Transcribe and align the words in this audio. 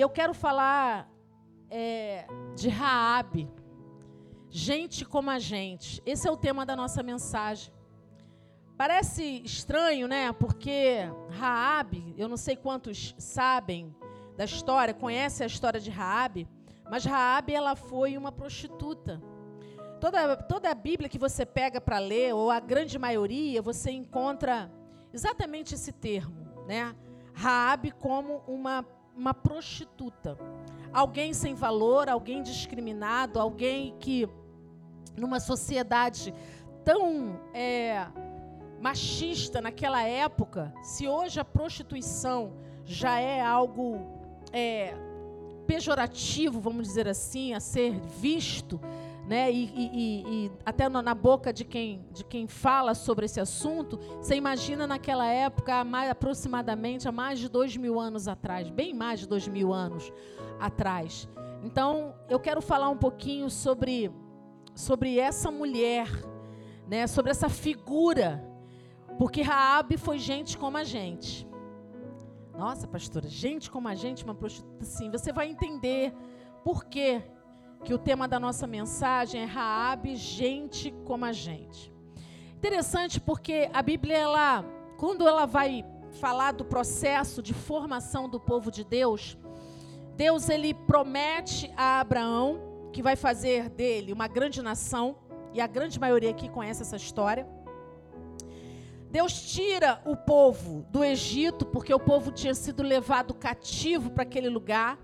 eu 0.00 0.08
quero 0.08 0.32
falar 0.32 1.10
é, 1.70 2.26
de 2.56 2.68
Raabe, 2.68 3.50
gente 4.48 5.04
como 5.04 5.30
a 5.30 5.38
gente. 5.38 6.02
Esse 6.06 6.26
é 6.26 6.30
o 6.30 6.36
tema 6.36 6.64
da 6.64 6.74
nossa 6.74 7.02
mensagem. 7.02 7.72
Parece 8.76 9.42
estranho, 9.44 10.08
né? 10.08 10.32
Porque 10.32 11.00
Raabe, 11.30 12.14
eu 12.16 12.28
não 12.28 12.36
sei 12.36 12.56
quantos 12.56 13.14
sabem 13.18 13.94
da 14.36 14.44
história, 14.44 14.94
conhecem 14.94 15.44
a 15.44 15.46
história 15.46 15.78
de 15.78 15.90
Raabe, 15.90 16.48
mas 16.90 17.04
Raabe 17.04 17.54
ela 17.54 17.76
foi 17.76 18.16
uma 18.16 18.32
prostituta. 18.32 19.20
Toda, 20.00 20.34
toda 20.34 20.70
a 20.70 20.74
Bíblia 20.74 21.10
que 21.10 21.18
você 21.18 21.44
pega 21.44 21.78
para 21.78 21.98
ler, 21.98 22.34
ou 22.34 22.50
a 22.50 22.58
grande 22.58 22.98
maioria, 22.98 23.60
você 23.60 23.90
encontra 23.90 24.72
exatamente 25.12 25.74
esse 25.74 25.92
termo, 25.92 26.64
né? 26.66 26.96
Raabe 27.34 27.90
como 27.90 28.42
uma, 28.46 28.84
uma 29.16 29.34
prostituta. 29.34 30.36
Alguém 30.92 31.32
sem 31.32 31.54
valor, 31.54 32.08
alguém 32.08 32.42
discriminado, 32.42 33.38
alguém 33.38 33.94
que 33.98 34.28
numa 35.16 35.40
sociedade 35.40 36.34
tão 36.84 37.40
é, 37.52 38.06
machista 38.80 39.60
naquela 39.60 40.02
época, 40.02 40.72
se 40.82 41.06
hoje 41.06 41.38
a 41.38 41.44
prostituição 41.44 42.54
já 42.84 43.20
é 43.20 43.40
algo 43.40 44.00
é, 44.52 44.94
pejorativo, 45.66 46.60
vamos 46.60 46.88
dizer 46.88 47.06
assim, 47.06 47.54
a 47.54 47.60
ser 47.60 48.00
visto, 48.00 48.80
né? 49.30 49.52
E, 49.52 49.64
e, 49.64 50.24
e, 50.26 50.52
até 50.66 50.88
na 50.88 51.14
boca 51.14 51.52
de 51.52 51.64
quem, 51.64 52.04
de 52.10 52.24
quem 52.24 52.48
fala 52.48 52.96
sobre 52.96 53.26
esse 53.26 53.38
assunto, 53.38 53.96
você 54.16 54.34
imagina 54.34 54.88
naquela 54.88 55.24
época, 55.24 55.84
mais, 55.84 56.10
aproximadamente 56.10 57.06
há 57.06 57.12
mais 57.12 57.38
de 57.38 57.48
dois 57.48 57.76
mil 57.76 58.00
anos 58.00 58.26
atrás, 58.26 58.68
bem 58.68 58.92
mais 58.92 59.20
de 59.20 59.28
dois 59.28 59.46
mil 59.46 59.72
anos 59.72 60.12
atrás. 60.58 61.28
Então, 61.62 62.12
eu 62.28 62.40
quero 62.40 62.60
falar 62.60 62.88
um 62.88 62.96
pouquinho 62.96 63.48
sobre, 63.48 64.10
sobre 64.74 65.16
essa 65.20 65.48
mulher, 65.48 66.08
né? 66.88 67.06
Sobre 67.06 67.30
essa 67.30 67.48
figura 67.48 68.44
porque 69.16 69.42
Raabe 69.42 69.96
foi 69.96 70.18
gente 70.18 70.58
como 70.58 70.76
a 70.76 70.82
gente. 70.82 71.46
Nossa, 72.58 72.88
pastora, 72.88 73.28
gente 73.28 73.70
como 73.70 73.86
a 73.86 73.94
gente, 73.94 74.24
uma 74.24 74.34
prostituta 74.34 74.82
assim. 74.82 75.08
Você 75.08 75.30
vai 75.32 75.48
entender 75.48 76.12
por 76.64 76.86
quê 76.86 77.22
que 77.84 77.94
o 77.94 77.98
tema 77.98 78.28
da 78.28 78.38
nossa 78.38 78.66
mensagem 78.66 79.42
é 79.42 79.44
Raabe, 79.44 80.16
gente 80.16 80.92
como 81.04 81.24
a 81.24 81.32
gente. 81.32 81.92
Interessante 82.56 83.20
porque 83.20 83.70
a 83.72 83.82
Bíblia 83.82 84.18
ela, 84.18 84.64
quando 84.98 85.26
ela 85.26 85.46
vai 85.46 85.84
falar 86.20 86.52
do 86.52 86.64
processo 86.64 87.42
de 87.42 87.54
formação 87.54 88.28
do 88.28 88.38
povo 88.38 88.70
de 88.70 88.84
Deus, 88.84 89.38
Deus 90.14 90.48
ele 90.48 90.74
promete 90.74 91.72
a 91.76 92.00
Abraão 92.00 92.60
que 92.92 93.02
vai 93.02 93.16
fazer 93.16 93.70
dele 93.70 94.12
uma 94.12 94.26
grande 94.26 94.60
nação, 94.60 95.16
e 95.52 95.60
a 95.60 95.66
grande 95.66 95.98
maioria 95.98 96.30
aqui 96.30 96.48
conhece 96.48 96.82
essa 96.82 96.96
história. 96.96 97.46
Deus 99.10 99.42
tira 99.52 100.00
o 100.04 100.16
povo 100.16 100.86
do 100.90 101.02
Egito, 101.02 101.66
porque 101.66 101.92
o 101.92 101.98
povo 101.98 102.30
tinha 102.30 102.54
sido 102.54 102.82
levado 102.82 103.34
cativo 103.34 104.10
para 104.10 104.22
aquele 104.22 104.48
lugar. 104.48 104.98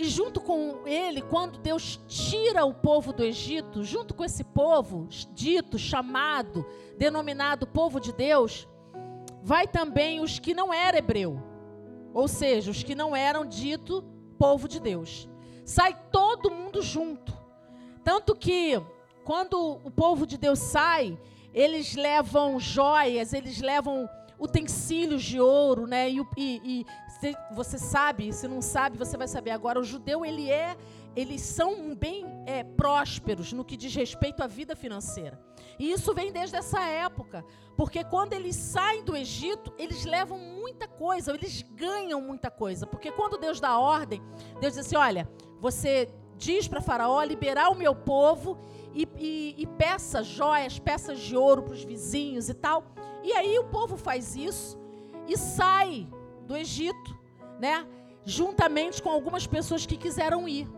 E 0.00 0.08
junto 0.08 0.40
com 0.40 0.86
ele, 0.86 1.20
quando 1.20 1.58
Deus 1.58 2.00
tira 2.08 2.64
o 2.64 2.72
povo 2.72 3.12
do 3.12 3.22
Egito, 3.22 3.84
junto 3.84 4.14
com 4.14 4.24
esse 4.24 4.42
povo 4.42 5.06
dito, 5.34 5.78
chamado, 5.78 6.64
denominado 6.96 7.66
povo 7.66 8.00
de 8.00 8.10
Deus, 8.10 8.66
vai 9.42 9.68
também 9.68 10.20
os 10.20 10.38
que 10.38 10.54
não 10.54 10.72
eram 10.72 10.98
hebreu, 10.98 11.42
ou 12.14 12.26
seja, 12.26 12.70
os 12.70 12.82
que 12.82 12.94
não 12.94 13.14
eram 13.14 13.44
dito 13.44 14.02
povo 14.38 14.66
de 14.66 14.80
Deus. 14.80 15.28
Sai 15.66 15.94
todo 16.10 16.50
mundo 16.50 16.80
junto. 16.80 17.36
Tanto 18.02 18.34
que 18.34 18.80
quando 19.22 19.80
o 19.84 19.90
povo 19.90 20.26
de 20.26 20.38
Deus 20.38 20.60
sai, 20.60 21.18
eles 21.52 21.94
levam 21.94 22.58
joias, 22.58 23.34
eles 23.34 23.60
levam 23.60 24.08
utensílios 24.38 25.22
de 25.22 25.38
ouro, 25.38 25.86
né? 25.86 26.08
E, 26.08 26.26
e, 26.38 26.60
e 26.64 26.86
você 27.50 27.78
sabe, 27.78 28.32
se 28.32 28.48
não 28.48 28.62
sabe, 28.62 28.96
você 28.96 29.16
vai 29.16 29.28
saber 29.28 29.50
agora. 29.50 29.78
O 29.78 29.84
judeu 29.84 30.24
ele 30.24 30.50
é, 30.50 30.76
eles 31.14 31.42
são 31.42 31.94
bem 31.94 32.24
é, 32.46 32.64
prósperos 32.64 33.52
no 33.52 33.64
que 33.64 33.76
diz 33.76 33.94
respeito 33.94 34.42
à 34.42 34.46
vida 34.46 34.74
financeira. 34.74 35.40
E 35.78 35.90
isso 35.90 36.14
vem 36.14 36.32
desde 36.32 36.56
essa 36.56 36.80
época, 36.80 37.44
porque 37.76 38.04
quando 38.04 38.32
eles 38.32 38.56
saem 38.56 39.02
do 39.02 39.16
Egito, 39.16 39.72
eles 39.78 40.04
levam 40.04 40.38
muita 40.38 40.86
coisa, 40.86 41.32
eles 41.32 41.62
ganham 41.62 42.20
muita 42.20 42.50
coisa, 42.50 42.86
porque 42.86 43.10
quando 43.10 43.38
Deus 43.38 43.60
dá 43.60 43.78
ordem, 43.78 44.22
Deus 44.60 44.74
diz 44.74 44.86
assim: 44.86 44.96
olha, 44.96 45.28
você 45.58 46.08
diz 46.36 46.66
para 46.68 46.80
Faraó 46.80 47.22
liberar 47.22 47.70
o 47.70 47.74
meu 47.74 47.94
povo 47.94 48.58
e, 48.94 49.06
e, 49.18 49.54
e 49.58 49.66
peça 49.66 50.22
joias, 50.22 50.78
peças 50.78 51.20
de 51.20 51.36
ouro 51.36 51.62
para 51.62 51.74
os 51.74 51.84
vizinhos 51.84 52.48
e 52.48 52.54
tal. 52.54 52.84
E 53.22 53.32
aí 53.32 53.58
o 53.58 53.64
povo 53.64 53.96
faz 53.96 54.34
isso 54.34 54.78
e 55.28 55.36
sai 55.36 56.08
do 56.50 56.56
Egito, 56.56 57.16
né? 57.60 57.86
Juntamente 58.24 59.00
com 59.00 59.08
algumas 59.08 59.46
pessoas 59.46 59.86
que 59.86 59.96
quiseram 59.96 60.48
ir. 60.48 60.68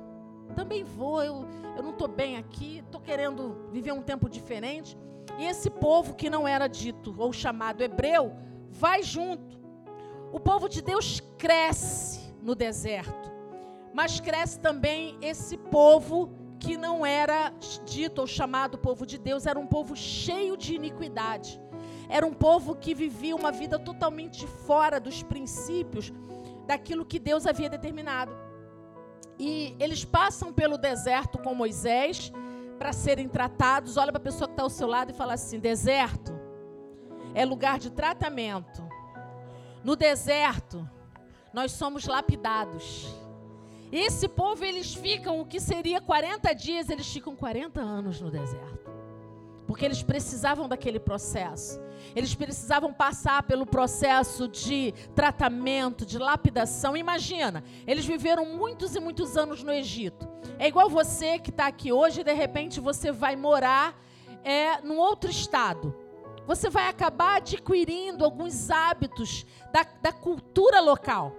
Também 0.55 0.85
vou, 0.85 1.23
eu, 1.23 1.47
eu 1.75 1.83
não 1.83 1.93
estou 1.93 2.07
bem 2.07 2.37
aqui, 2.37 2.83
estou 2.85 3.01
querendo 3.01 3.71
viver 3.73 3.93
um 3.93 4.03
tempo 4.03 4.29
diferente. 4.29 4.99
E 5.39 5.47
esse 5.47 5.71
povo 5.71 6.15
que 6.15 6.29
não 6.29 6.47
era 6.47 6.69
dito 6.69 7.15
ou 7.17 7.33
chamado 7.33 7.83
hebreu, 7.83 8.37
vai 8.69 9.03
junto. 9.03 9.59
O 10.31 10.39
povo 10.39 10.69
de 10.69 10.83
Deus 10.83 11.23
cresce 11.39 12.35
no 12.43 12.55
deserto, 12.55 13.33
mas 13.95 14.21
cresce 14.21 14.61
também 14.61 15.17
esse 15.23 15.57
povo 15.57 16.35
que 16.59 16.77
não 16.77 17.05
era 17.05 17.51
dito 17.87 18.21
ou 18.21 18.27
chamado 18.27 18.77
povo 18.77 19.07
de 19.07 19.17
Deus, 19.17 19.47
era 19.47 19.59
um 19.59 19.67
povo 19.67 19.97
cheio 19.97 20.55
de 20.55 20.75
iniquidade. 20.75 21.59
Era 22.13 22.27
um 22.27 22.35
povo 22.35 22.75
que 22.75 22.95
vivia 22.95 23.35
uma 23.35 23.51
vida 23.51 23.79
totalmente 23.79 24.47
fora 24.47 25.01
dos 25.01 25.23
princípios 25.23 26.13
daquilo 26.67 27.07
que 27.07 27.19
Deus 27.19 27.47
havia 27.47 27.71
determinado. 27.71 28.37
E 29.39 29.75
eles 29.81 30.05
passam 30.05 30.53
pelo 30.53 30.77
deserto 30.77 31.39
com 31.39 31.55
Moisés 31.55 32.31
para 32.79 32.93
serem 32.93 33.31
tratados. 33.31 33.97
Olha 33.97 34.13
para 34.13 34.21
a 34.21 34.25
pessoa 34.25 34.47
que 34.47 34.53
está 34.53 34.63
ao 34.63 34.69
seu 34.69 34.87
lado 34.87 35.11
e 35.11 35.15
fala 35.15 35.33
assim: 35.33 35.59
deserto 35.59 36.39
é 37.35 37.47
lugar 37.47 37.79
de 37.79 37.89
tratamento. 37.89 38.87
No 39.83 39.97
deserto, 39.97 40.87
nós 41.51 41.73
somos 41.73 42.07
lapidados. 42.07 43.09
Esse 43.91 44.29
povo, 44.29 44.63
eles 44.67 44.93
ficam, 44.93 45.41
o 45.41 45.47
que 45.47 45.59
seria 45.59 45.99
40 45.99 46.53
dias, 46.53 46.91
eles 46.91 47.11
ficam 47.11 47.35
40 47.35 47.81
anos 47.81 48.21
no 48.21 48.31
deserto. 48.31 48.82
Porque 49.73 49.87
eles 49.87 50.03
precisavam 50.03 50.69
daquele 50.69 51.01
processo. 51.01 51.81
Eles 52.15 52.35
precisavam 52.35 52.93
passar 52.93 53.43
pelo 53.45 53.65
processo 53.65 54.47
de 54.47 54.93
tratamento, 55.15 56.05
de 56.05 56.19
lapidação. 56.19 56.95
Imagina, 56.95 57.65
eles 57.87 58.05
viveram 58.05 58.45
muitos 58.45 58.95
e 58.95 59.01
muitos 59.01 59.35
anos 59.35 59.63
no 59.63 59.73
Egito. 59.73 60.29
É 60.59 60.69
igual 60.69 60.91
você 60.91 61.39
que 61.39 61.49
está 61.49 61.69
aqui 61.69 61.91
hoje 61.91 62.21
e 62.21 62.25
de 62.25 62.35
repente 62.35 62.81
você 62.81 63.11
vai 63.11 63.35
morar 63.35 63.99
é, 64.45 64.83
num 64.83 64.99
outro 64.99 65.31
estado. 65.31 65.97
Você 66.47 66.69
vai 66.69 66.87
acabar 66.87 67.37
adquirindo 67.37 68.27
alguns 68.27 68.69
hábitos 68.69 69.47
da, 69.73 69.87
da 70.03 70.13
cultura 70.13 70.83
local. 70.83 71.35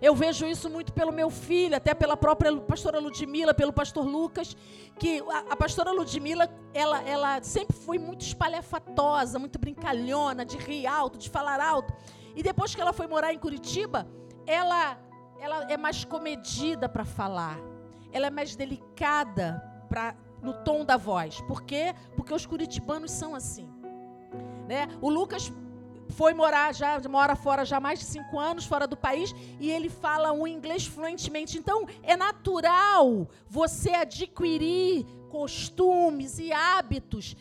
Eu 0.00 0.14
vejo 0.14 0.46
isso 0.46 0.70
muito 0.70 0.92
pelo 0.92 1.12
meu 1.12 1.28
filho, 1.30 1.76
até 1.76 1.94
pela 1.94 2.16
própria 2.16 2.56
pastora 2.56 2.98
Ludmila, 2.98 3.52
pelo 3.52 3.72
pastor 3.72 4.04
Lucas, 4.04 4.56
que 4.98 5.22
a, 5.28 5.52
a 5.52 5.56
pastora 5.56 5.90
Ludmila, 5.92 6.48
ela, 6.72 7.02
ela 7.02 7.42
sempre 7.42 7.76
foi 7.76 7.98
muito 7.98 8.22
espalhafatosa, 8.22 9.38
muito 9.38 9.58
brincalhona, 9.58 10.44
de 10.44 10.56
rir 10.56 10.86
alto, 10.86 11.18
de 11.18 11.28
falar 11.28 11.60
alto. 11.60 11.92
E 12.34 12.42
depois 12.42 12.74
que 12.74 12.80
ela 12.80 12.92
foi 12.92 13.06
morar 13.06 13.32
em 13.34 13.38
Curitiba, 13.38 14.06
ela, 14.46 14.98
ela 15.38 15.70
é 15.70 15.76
mais 15.76 16.04
comedida 16.04 16.88
para 16.88 17.04
falar. 17.04 17.58
Ela 18.12 18.28
é 18.28 18.30
mais 18.30 18.56
delicada 18.56 19.62
pra, 19.88 20.14
no 20.42 20.54
tom 20.64 20.84
da 20.84 20.96
voz. 20.96 21.40
Por 21.42 21.62
quê? 21.62 21.94
Porque 22.16 22.32
os 22.32 22.46
curitibanos 22.46 23.10
são 23.10 23.34
assim. 23.34 23.68
Né? 24.68 24.88
O 25.00 25.10
Lucas 25.10 25.52
foi 26.10 26.34
morar 26.34 26.74
já, 26.74 27.00
mora 27.08 27.36
fora 27.36 27.64
já 27.64 27.76
há 27.76 27.80
mais 27.80 27.98
de 27.98 28.04
cinco 28.04 28.38
anos, 28.38 28.64
fora 28.64 28.86
do 28.86 28.96
país, 28.96 29.34
e 29.58 29.70
ele 29.70 29.88
fala 29.88 30.32
o 30.32 30.46
inglês 30.46 30.86
fluentemente. 30.86 31.58
Então, 31.58 31.86
é 32.02 32.16
natural 32.16 33.28
você 33.48 33.90
adquirir 33.90 35.06
costumes 35.28 36.38
e 36.38 36.52
hábitos 36.52 37.36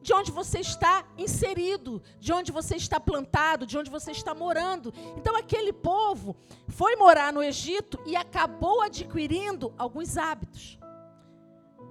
de 0.00 0.12
onde 0.12 0.32
você 0.32 0.58
está 0.58 1.04
inserido, 1.16 2.02
de 2.18 2.32
onde 2.32 2.50
você 2.50 2.74
está 2.74 2.98
plantado, 2.98 3.64
de 3.64 3.78
onde 3.78 3.88
você 3.88 4.10
está 4.10 4.34
morando. 4.34 4.92
Então, 5.16 5.36
aquele 5.36 5.72
povo 5.72 6.34
foi 6.68 6.96
morar 6.96 7.32
no 7.32 7.42
Egito 7.42 8.00
e 8.04 8.16
acabou 8.16 8.82
adquirindo 8.82 9.72
alguns 9.78 10.16
hábitos 10.16 10.78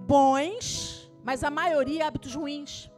bons, 0.01 1.09
mas 1.23 1.43
a 1.43 1.49
maioria 1.49 2.07
hábitos 2.07 2.35
ruins. 2.35 2.91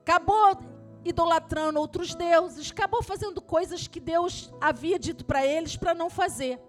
Acabou 0.00 0.58
idolatrando 1.04 1.80
outros 1.80 2.14
deuses, 2.14 2.70
acabou 2.70 3.02
fazendo 3.02 3.40
coisas 3.40 3.86
que 3.86 4.00
Deus 4.00 4.52
havia 4.60 4.98
dito 4.98 5.24
para 5.24 5.44
eles 5.46 5.76
para 5.76 5.94
não 5.94 6.08
fazer. 6.08 6.60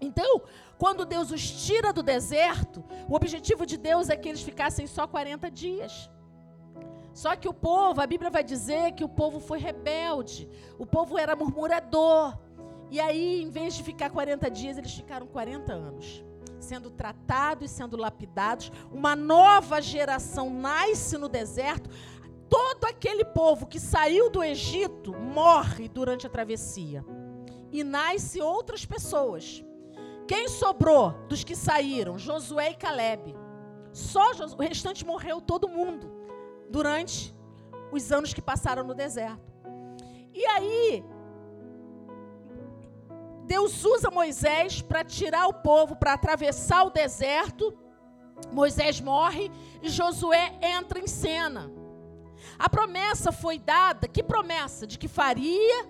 Então, 0.00 0.42
quando 0.78 1.06
Deus 1.06 1.30
os 1.30 1.48
tira 1.64 1.92
do 1.92 2.02
deserto, 2.02 2.84
o 3.08 3.14
objetivo 3.14 3.64
de 3.64 3.76
Deus 3.76 4.08
é 4.08 4.16
que 4.16 4.28
eles 4.28 4.42
ficassem 4.42 4.86
só 4.86 5.06
40 5.06 5.48
dias. 5.50 6.10
Só 7.14 7.36
que 7.36 7.48
o 7.48 7.54
povo, 7.54 8.00
a 8.00 8.06
Bíblia 8.06 8.30
vai 8.30 8.42
dizer 8.42 8.92
que 8.92 9.04
o 9.04 9.08
povo 9.08 9.38
foi 9.38 9.58
rebelde, 9.58 10.48
o 10.78 10.86
povo 10.86 11.18
era 11.18 11.36
murmurador. 11.36 12.36
E 12.90 12.98
aí, 12.98 13.42
em 13.42 13.50
vez 13.50 13.74
de 13.74 13.82
ficar 13.82 14.10
40 14.10 14.50
dias, 14.50 14.76
eles 14.76 14.92
ficaram 14.92 15.26
40 15.26 15.72
anos, 15.72 16.24
sendo 16.58 16.90
tratados 16.90 17.70
e 17.70 17.74
sendo 17.74 17.96
lapidados. 17.96 18.72
Uma 18.90 19.14
nova 19.14 19.80
geração 19.80 20.50
nasce 20.50 21.16
no 21.16 21.28
deserto. 21.28 21.88
Todo 22.52 22.84
aquele 22.84 23.24
povo 23.24 23.64
que 23.64 23.80
saiu 23.80 24.28
do 24.28 24.44
Egito 24.44 25.14
morre 25.14 25.88
durante 25.88 26.26
a 26.26 26.30
travessia. 26.30 27.02
E 27.70 27.82
nasce 27.82 28.42
outras 28.42 28.84
pessoas. 28.84 29.64
Quem 30.28 30.48
sobrou 30.48 31.12
dos 31.30 31.42
que 31.42 31.56
saíram? 31.56 32.18
Josué 32.18 32.72
e 32.72 32.74
Caleb. 32.74 33.34
Só 33.90 34.34
Josué, 34.34 34.58
o 34.58 34.68
restante 34.68 35.02
morreu 35.02 35.40
todo 35.40 35.66
mundo 35.66 36.12
durante 36.68 37.34
os 37.90 38.12
anos 38.12 38.34
que 38.34 38.42
passaram 38.42 38.84
no 38.84 38.94
deserto. 38.94 39.50
E 40.34 40.44
aí, 40.44 41.02
Deus 43.46 43.82
usa 43.82 44.10
Moisés 44.10 44.82
para 44.82 45.02
tirar 45.02 45.46
o 45.46 45.54
povo, 45.54 45.96
para 45.96 46.12
atravessar 46.12 46.84
o 46.84 46.90
deserto. 46.90 47.72
Moisés 48.52 49.00
morre 49.00 49.50
e 49.80 49.88
Josué 49.88 50.58
entra 50.60 50.98
em 50.98 51.06
cena. 51.06 51.80
A 52.58 52.68
promessa 52.68 53.32
foi 53.32 53.58
dada, 53.58 54.08
que 54.08 54.22
promessa? 54.22 54.86
De 54.86 54.98
que 54.98 55.08
faria, 55.08 55.86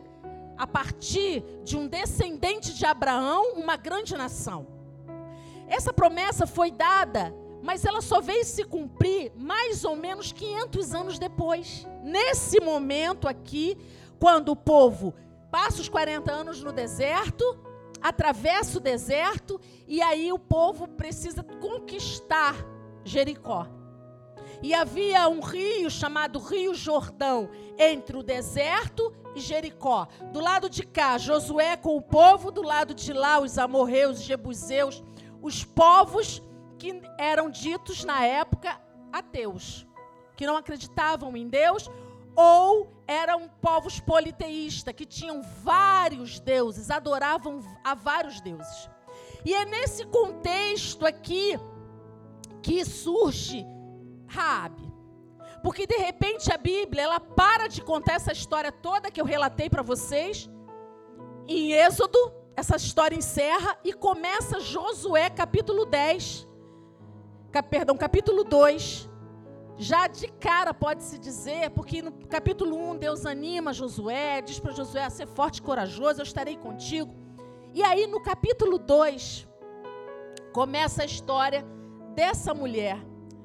a 0.57 0.67
partir 0.67 1.45
de 1.65 1.77
um 1.77 1.87
descendente 1.87 2.75
de 2.75 2.85
Abraão, 2.87 3.55
uma 3.55 3.77
grande 3.77 4.17
nação. 4.17 4.67
Essa 5.69 5.93
promessa 5.93 6.47
foi 6.47 6.71
dada 6.71 7.35
mas 7.63 7.85
ela 7.85 8.01
só 8.01 8.21
veio 8.21 8.45
se 8.45 8.65
cumprir 8.65 9.33
mais 9.37 9.85
ou 9.85 9.95
menos 9.95 10.33
500 10.33 10.95
anos 10.95 11.19
depois. 11.19 11.87
Nesse 12.03 12.61
momento 12.61 13.29
aqui, 13.29 13.79
quando 14.19 14.49
o 14.49 14.57
povo 14.57 15.15
passa 15.51 15.81
os 15.81 15.89
40 15.89 16.31
anos 16.31 16.63
no 16.63 16.73
deserto, 16.73 17.45
atravessa 18.03 18.79
o 18.79 18.81
deserto 18.81 19.61
e 19.87 20.03
aí 20.03 20.33
o 20.33 20.39
povo 20.39 20.89
precisa 20.89 21.45
conquistar 21.45 22.57
Jericó. 23.05 23.69
E 24.63 24.73
havia 24.73 25.29
um 25.29 25.41
rio 25.41 25.91
chamado 25.91 26.39
Rio 26.39 26.73
Jordão 26.73 27.51
entre 27.77 28.17
o 28.17 28.23
deserto 28.23 29.13
e 29.35 29.41
Jericó. 29.41 30.07
Do 30.33 30.39
lado 30.39 30.71
de 30.71 30.85
cá, 30.85 31.19
Josué 31.19 31.77
com 31.77 31.97
o 31.97 32.03
povo, 32.03 32.53
do 32.53 32.63
lado 32.63 32.95
de 32.95 33.13
lá, 33.13 33.41
os 33.41 33.59
amorreus, 33.59 34.21
os 34.21 34.25
jebuseus, 34.25 35.03
os 35.43 35.65
povos 35.65 36.41
que 36.79 37.03
eram 37.19 37.51
ditos 37.51 38.05
na 38.05 38.25
época 38.25 38.81
ateus, 39.13 39.87
que 40.37 40.47
não 40.47 40.57
acreditavam 40.57 41.37
em 41.37 41.49
Deus, 41.49 41.91
ou 42.37 43.03
eram 43.07 43.49
povos 43.61 44.01
politeístas, 44.01 44.95
que 44.95 45.05
tinham 45.05 45.43
vários 45.43 46.39
deuses, 46.39 46.91
adoravam 46.91 47.61
a 47.85 47.95
vários 47.95 48.41
deuses. 48.41 48.89
E 49.45 49.53
é 49.55 49.65
nesse 49.65 50.07
contexto 50.07 51.05
aqui 51.05 51.59
que 52.63 52.85
surge 52.85 53.67
Raabe. 54.35 54.91
Porque 55.63 55.87
de 55.87 55.97
repente 55.97 56.53
a 56.53 56.59
Bíblia, 56.59 57.03
ela 57.03 57.21
para 57.21 57.69
de 57.69 57.81
contar 57.83 58.15
essa 58.15 58.33
história 58.33 58.73
toda 58.73 59.11
que 59.11 59.21
eu 59.21 59.25
relatei 59.25 59.69
para 59.71 59.83
vocês 59.83 60.51
em 61.47 61.73
Êxodo, 61.73 62.19
essa 62.57 62.77
história 62.77 63.17
encerra 63.17 63.79
e 63.85 63.93
começa 63.93 64.61
Josué 64.61 65.29
capítulo 65.31 65.85
10 65.85 66.53
perdão, 67.61 67.99
capítulo 67.99 68.45
2, 68.45 69.11
já 69.77 70.07
de 70.07 70.29
cara 70.29 70.73
pode-se 70.73 71.19
dizer, 71.19 71.71
porque 71.71 72.01
no 72.01 72.13
capítulo 72.27 72.75
1 72.93 72.97
Deus 72.97 73.27
anima 73.27 73.75
Josué, 73.75 74.41
diz 74.41 74.59
para 74.59 74.73
Josué 74.73 75.11
ser 75.11 75.27
forte 75.27 75.59
e 75.59 75.63
corajoso, 75.63 76.21
eu 76.21 76.25
estarei 76.25 76.57
contigo. 76.57 77.15
E 77.75 77.83
aí 77.83 78.07
no 78.07 78.23
capítulo 78.23 78.79
2 78.79 79.47
começa 80.53 81.03
a 81.03 81.05
história 81.05 81.67
dessa 82.15 82.55
mulher, 82.55 82.99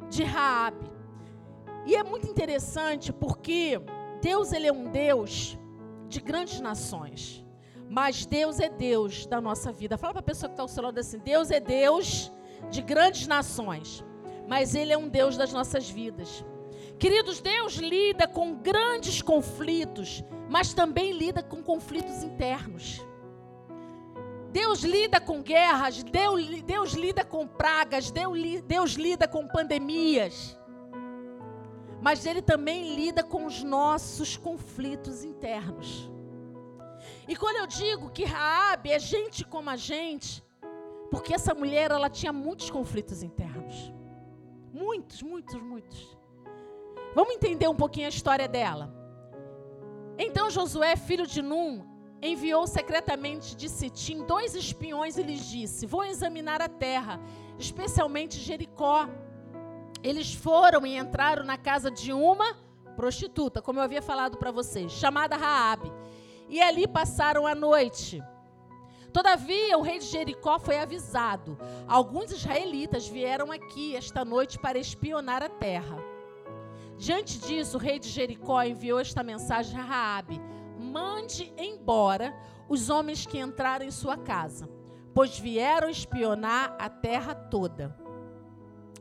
de 0.09 0.23
Raabe. 0.23 0.89
E 1.85 1.95
é 1.95 2.03
muito 2.03 2.27
interessante 2.27 3.13
porque 3.13 3.79
Deus 4.21 4.51
ele 4.51 4.67
é 4.67 4.73
um 4.73 4.89
Deus 4.89 5.57
de 6.07 6.19
grandes 6.19 6.59
nações. 6.59 7.45
Mas 7.89 8.25
Deus 8.25 8.59
é 8.59 8.69
Deus 8.69 9.25
da 9.25 9.39
nossa 9.39 9.71
vida. 9.71 9.97
Fala 9.97 10.13
para 10.13 10.19
a 10.19 10.23
pessoa 10.23 10.49
que 10.49 10.53
está 10.53 10.63
ao 10.63 10.67
seu 10.67 10.83
lado 10.83 10.99
assim: 10.99 11.19
Deus 11.19 11.51
é 11.51 11.59
Deus 11.59 12.31
de 12.69 12.81
grandes 12.81 13.27
nações, 13.27 14.03
mas 14.47 14.75
Ele 14.75 14.91
é 14.91 14.97
um 14.97 15.07
Deus 15.07 15.37
das 15.37 15.53
nossas 15.53 15.89
vidas. 15.89 16.43
Queridos, 16.99 17.39
Deus 17.39 17.75
lida 17.75 18.27
com 18.27 18.55
grandes 18.55 19.21
conflitos, 19.21 20.23
mas 20.49 20.73
também 20.73 21.11
lida 21.11 21.43
com 21.43 21.61
conflitos 21.61 22.23
internos. 22.23 23.05
Deus 24.59 24.79
lida 24.79 25.21
com 25.21 25.43
guerras, 25.43 26.01
Deus, 26.01 26.63
Deus 26.63 26.93
lida 26.93 27.23
com 27.23 27.45
pragas, 27.45 28.09
Deus, 28.09 28.39
Deus 28.63 28.93
lida 28.93 29.27
com 29.27 29.47
pandemias. 29.47 30.59
Mas 32.01 32.25
Ele 32.25 32.41
também 32.41 32.95
lida 32.95 33.23
com 33.23 33.45
os 33.45 33.61
nossos 33.61 34.35
conflitos 34.35 35.23
internos. 35.23 36.11
E 37.27 37.35
quando 37.35 37.57
eu 37.57 37.67
digo 37.67 38.09
que 38.09 38.25
Raabe 38.25 38.89
é 38.89 38.97
gente 38.97 39.45
como 39.45 39.69
a 39.69 39.75
gente, 39.75 40.43
porque 41.11 41.35
essa 41.35 41.53
mulher, 41.53 41.91
ela 41.91 42.09
tinha 42.09 42.33
muitos 42.33 42.71
conflitos 42.71 43.21
internos. 43.21 43.93
Muitos, 44.73 45.21
muitos, 45.21 45.61
muitos. 45.61 46.17
Vamos 47.13 47.35
entender 47.35 47.67
um 47.67 47.75
pouquinho 47.75 48.07
a 48.07 48.09
história 48.09 48.47
dela. 48.47 48.91
Então 50.17 50.49
Josué, 50.49 50.95
filho 50.95 51.27
de 51.27 51.43
Num, 51.43 51.96
enviou 52.21 52.65
secretamente 52.65 53.55
de 53.55 53.69
Sitim 53.69 54.23
dois 54.25 54.55
espiões 54.55 55.17
e 55.17 55.23
lhes 55.23 55.45
disse: 55.45 55.85
Vou 55.85 56.03
examinar 56.03 56.61
a 56.61 56.69
terra, 56.69 57.19
especialmente 57.57 58.37
Jericó. 58.37 59.07
Eles 60.03 60.33
foram 60.33 60.85
e 60.85 60.97
entraram 60.97 61.43
na 61.43 61.57
casa 61.57 61.89
de 61.89 62.13
uma 62.13 62.55
prostituta, 62.95 63.61
como 63.61 63.79
eu 63.79 63.83
havia 63.83 64.01
falado 64.01 64.37
para 64.37 64.51
vocês, 64.51 64.91
chamada 64.91 65.35
Raabe. 65.35 65.91
E 66.49 66.61
ali 66.61 66.87
passaram 66.87 67.45
a 67.45 67.53
noite. 67.53 68.23
Todavia, 69.11 69.77
o 69.77 69.81
rei 69.81 69.99
de 69.99 70.05
Jericó 70.05 70.59
foi 70.59 70.77
avisado. 70.77 71.57
Alguns 71.87 72.31
israelitas 72.31 73.07
vieram 73.07 73.51
aqui 73.51 73.95
esta 73.95 74.23
noite 74.23 74.59
para 74.59 74.77
espionar 74.77 75.41
a 75.41 75.49
terra. 75.49 75.97
Diante 76.97 77.37
disso, 77.39 77.77
o 77.77 77.79
rei 77.79 77.99
de 77.99 78.09
Jericó 78.09 78.63
enviou 78.63 78.99
esta 78.99 79.23
mensagem 79.23 79.79
a 79.79 79.83
Raabe: 79.83 80.41
Mande 80.77 81.51
embora 81.57 82.35
os 82.69 82.89
homens 82.89 83.25
que 83.25 83.39
entraram 83.39 83.85
em 83.85 83.91
sua 83.91 84.17
casa, 84.17 84.69
pois 85.13 85.39
vieram 85.39 85.89
espionar 85.89 86.75
a 86.79 86.89
terra 86.89 87.33
toda. 87.33 87.95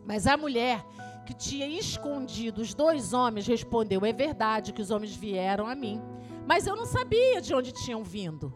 Mas 0.04 0.26
a 0.26 0.36
mulher 0.36 0.84
que 1.26 1.34
tinha 1.34 1.66
escondido 1.66 2.62
os 2.62 2.72
dois 2.72 3.12
homens 3.12 3.46
respondeu: 3.46 4.04
É 4.04 4.12
verdade 4.12 4.72
que 4.72 4.80
os 4.80 4.90
homens 4.90 5.14
vieram 5.14 5.66
a 5.66 5.74
mim, 5.74 6.00
mas 6.46 6.66
eu 6.66 6.76
não 6.76 6.86
sabia 6.86 7.40
de 7.40 7.54
onde 7.54 7.72
tinham 7.72 8.02
vindo. 8.04 8.54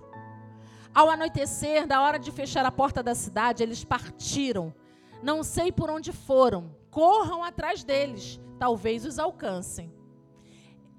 Ao 0.95 1.09
anoitecer, 1.09 1.87
da 1.87 2.01
hora 2.01 2.19
de 2.19 2.33
fechar 2.33 2.65
a 2.65 2.73
porta 2.73 3.03
da 3.03 3.15
cidade, 3.15 3.63
eles 3.63 3.85
partiram. 3.85 4.75
Não 5.23 5.43
sei 5.43 5.71
por 5.71 5.91
onde 5.91 6.13
foram. 6.13 6.75
Corram 6.91 7.45
atrás 7.45 7.85
deles, 7.85 8.41
talvez 8.59 9.05
os 9.05 9.19
alcancem. 9.19 9.93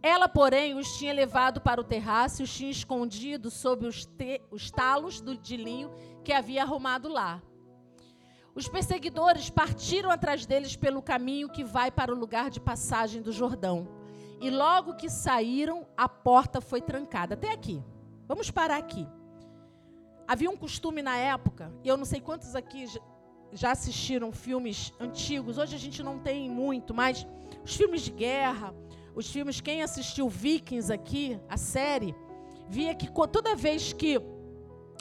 Ela, 0.03 0.27
porém, 0.27 0.75
os 0.75 0.97
tinha 0.97 1.13
levado 1.13 1.61
para 1.61 1.79
o 1.79 1.83
terraço 1.83 2.41
e 2.41 2.43
os 2.43 2.53
tinha 2.53 2.71
escondido 2.71 3.51
sob 3.51 3.85
os, 3.85 4.09
os 4.49 4.71
talos 4.71 5.21
do, 5.21 5.37
de 5.37 5.55
linho 5.55 5.91
que 6.23 6.33
havia 6.33 6.63
arrumado 6.63 7.07
lá. 7.07 7.41
Os 8.55 8.67
perseguidores 8.67 9.49
partiram 9.49 10.09
atrás 10.09 10.45
deles 10.45 10.75
pelo 10.75 11.01
caminho 11.01 11.49
que 11.49 11.63
vai 11.63 11.91
para 11.91 12.13
o 12.13 12.17
lugar 12.17 12.49
de 12.49 12.59
passagem 12.59 13.21
do 13.21 13.31
Jordão. 13.31 13.87
E 14.41 14.49
logo 14.49 14.95
que 14.95 15.09
saíram, 15.09 15.87
a 15.95 16.09
porta 16.09 16.59
foi 16.59 16.81
trancada. 16.81 17.35
Até 17.35 17.51
aqui. 17.51 17.81
Vamos 18.27 18.49
parar 18.49 18.77
aqui. 18.77 19.07
Havia 20.27 20.49
um 20.49 20.57
costume 20.57 21.01
na 21.01 21.15
época, 21.15 21.71
e 21.83 21.87
eu 21.87 21.97
não 21.97 22.05
sei 22.05 22.21
quantos 22.21 22.55
aqui 22.55 22.85
já 23.51 23.71
assistiram 23.71 24.31
filmes 24.31 24.93
antigos, 24.99 25.57
hoje 25.57 25.75
a 25.75 25.79
gente 25.79 26.01
não 26.01 26.17
tem 26.19 26.49
muito, 26.49 26.93
mas 26.93 27.27
os 27.65 27.75
filmes 27.75 28.01
de 28.01 28.11
guerra, 28.11 28.73
os 29.15 29.29
filmes, 29.29 29.59
quem 29.59 29.83
assistiu 29.83 30.29
Vikings 30.29 30.91
aqui, 30.91 31.39
a 31.49 31.57
série, 31.57 32.15
via 32.67 32.95
que 32.95 33.09
toda 33.27 33.55
vez 33.55 33.93
que 33.93 34.19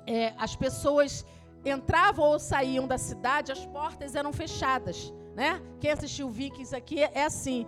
é, 0.06 0.34
as 0.36 0.56
pessoas 0.56 1.24
entravam 1.64 2.24
ou 2.24 2.38
saíam 2.38 2.86
da 2.86 2.98
cidade, 2.98 3.52
as 3.52 3.64
portas 3.66 4.14
eram 4.14 4.32
fechadas. 4.32 5.12
Né? 5.34 5.60
Quem 5.78 5.90
assistiu 5.90 6.28
Vikings 6.28 6.74
aqui 6.74 7.00
é 7.00 7.24
assim. 7.24 7.66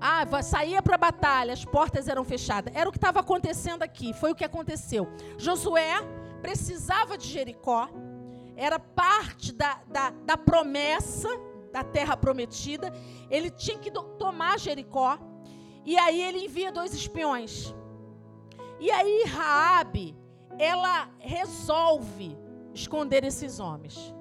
Ah, 0.00 0.24
saía 0.42 0.80
para 0.80 0.94
a 0.94 0.98
batalha, 0.98 1.52
as 1.52 1.64
portas 1.64 2.08
eram 2.08 2.24
fechadas. 2.24 2.74
Era 2.74 2.88
o 2.88 2.92
que 2.92 2.98
estava 2.98 3.20
acontecendo 3.20 3.82
aqui, 3.82 4.14
foi 4.14 4.30
o 4.32 4.34
que 4.34 4.44
aconteceu. 4.44 5.08
Josué 5.36 5.94
precisava 6.40 7.18
de 7.18 7.26
Jericó, 7.26 7.88
era 8.56 8.78
parte 8.78 9.52
da, 9.52 9.80
da, 9.88 10.10
da 10.10 10.36
promessa 10.36 11.28
da 11.72 11.84
terra 11.84 12.16
prometida. 12.16 12.92
Ele 13.30 13.50
tinha 13.50 13.78
que 13.78 13.90
tomar 13.90 14.58
Jericó. 14.58 15.18
E 15.84 15.96
aí 15.98 16.20
ele 16.22 16.44
envia 16.44 16.70
dois 16.70 16.92
espiões. 16.94 17.74
E 18.78 18.90
aí 18.90 19.24
Raabe, 19.24 20.16
ela 20.58 21.08
resolve 21.18 22.36
esconder 22.74 23.24
esses 23.24 23.60
homens. 23.60 24.14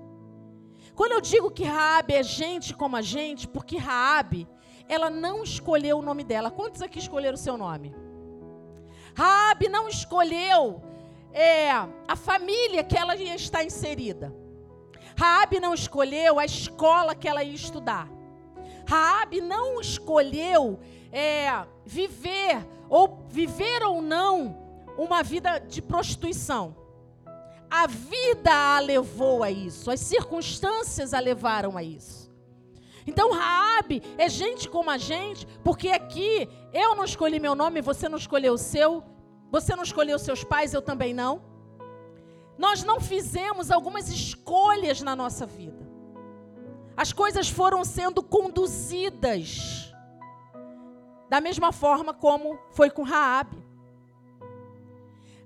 Quando 0.95 1.13
eu 1.13 1.21
digo 1.21 1.51
que 1.51 1.63
Raabe 1.63 2.13
é 2.13 2.23
gente 2.23 2.75
como 2.75 2.95
a 2.95 3.01
gente, 3.01 3.47
porque 3.47 3.77
Raabe, 3.77 4.47
ela 4.87 5.09
não 5.09 5.43
escolheu 5.43 5.99
o 5.99 6.01
nome 6.01 6.23
dela. 6.23 6.51
Quantos 6.51 6.81
aqui 6.81 6.99
escolheram 6.99 7.35
o 7.35 7.37
seu 7.37 7.57
nome? 7.57 7.95
Raabe 9.15 9.69
não 9.69 9.87
escolheu 9.87 10.81
é, 11.31 11.69
a 11.71 12.15
família 12.15 12.83
que 12.83 12.97
ela 12.97 13.15
ia 13.15 13.35
estar 13.35 13.63
inserida. 13.63 14.35
Raabe 15.15 15.59
não 15.59 15.73
escolheu 15.73 16.39
a 16.39 16.45
escola 16.45 17.13
que 17.13 17.27
ela 17.27 17.43
ia 17.43 17.53
estudar. 17.53 18.09
Raabe 18.87 19.41
não 19.41 19.79
escolheu 19.79 20.79
é, 21.11 21.65
viver 21.85 22.65
ou 22.89 23.25
viver 23.29 23.83
ou 23.83 24.01
não 24.01 24.57
uma 24.97 25.23
vida 25.23 25.59
de 25.59 25.81
prostituição. 25.81 26.75
A 27.69 27.85
vida 27.85 28.51
a 28.51 28.79
levou 28.79 29.43
a 29.43 29.51
isso, 29.51 29.91
as 29.91 29.99
circunstâncias 29.99 31.13
a 31.13 31.19
levaram 31.19 31.77
a 31.77 31.83
isso. 31.83 32.29
Então 33.05 33.31
Raabe 33.31 34.03
é 34.17 34.27
gente 34.27 34.67
como 34.67 34.89
a 34.89 34.97
gente, 34.97 35.45
porque 35.63 35.89
aqui 35.89 36.49
eu 36.73 36.95
não 36.95 37.05
escolhi 37.05 37.39
meu 37.39 37.55
nome, 37.55 37.81
você 37.81 38.09
não 38.09 38.17
escolheu 38.17 38.53
o 38.53 38.57
seu, 38.57 39.03
você 39.51 39.75
não 39.75 39.83
escolheu 39.83 40.19
seus 40.19 40.43
pais, 40.43 40.73
eu 40.73 40.81
também 40.81 41.13
não. 41.13 41.41
Nós 42.57 42.83
não 42.83 42.99
fizemos 42.99 43.71
algumas 43.71 44.09
escolhas 44.09 45.01
na 45.01 45.15
nossa 45.15 45.45
vida. 45.45 45.87
As 46.97 47.13
coisas 47.13 47.49
foram 47.49 47.85
sendo 47.85 48.21
conduzidas 48.21 49.88
da 51.29 51.39
mesma 51.39 51.71
forma 51.71 52.13
como 52.13 52.59
foi 52.71 52.89
com 52.89 53.03
Raabe. 53.03 53.63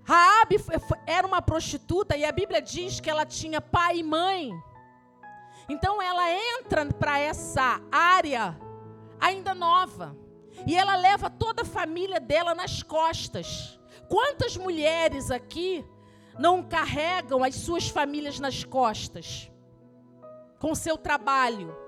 Raabe 0.03 0.57
era 1.05 1.27
uma 1.27 1.41
prostituta 1.41 2.15
e 2.15 2.25
a 2.25 2.31
Bíblia 2.31 2.61
diz 2.61 2.99
que 2.99 3.09
ela 3.09 3.25
tinha 3.25 3.61
pai 3.61 3.99
e 3.99 4.03
mãe. 4.03 4.51
Então 5.69 6.01
ela 6.01 6.29
entra 6.31 6.85
para 6.85 7.19
essa 7.19 7.81
área 7.91 8.57
ainda 9.19 9.53
nova. 9.53 10.15
E 10.67 10.75
ela 10.75 10.95
leva 10.95 11.29
toda 11.29 11.63
a 11.63 11.65
família 11.65 12.19
dela 12.19 12.53
nas 12.53 12.83
costas. 12.83 13.79
Quantas 14.07 14.55
mulheres 14.55 15.31
aqui 15.31 15.85
não 16.37 16.63
carregam 16.63 17.43
as 17.43 17.55
suas 17.55 17.87
famílias 17.87 18.39
nas 18.39 18.63
costas? 18.63 19.49
Com 20.59 20.75
seu 20.75 20.97
trabalho. 20.97 21.82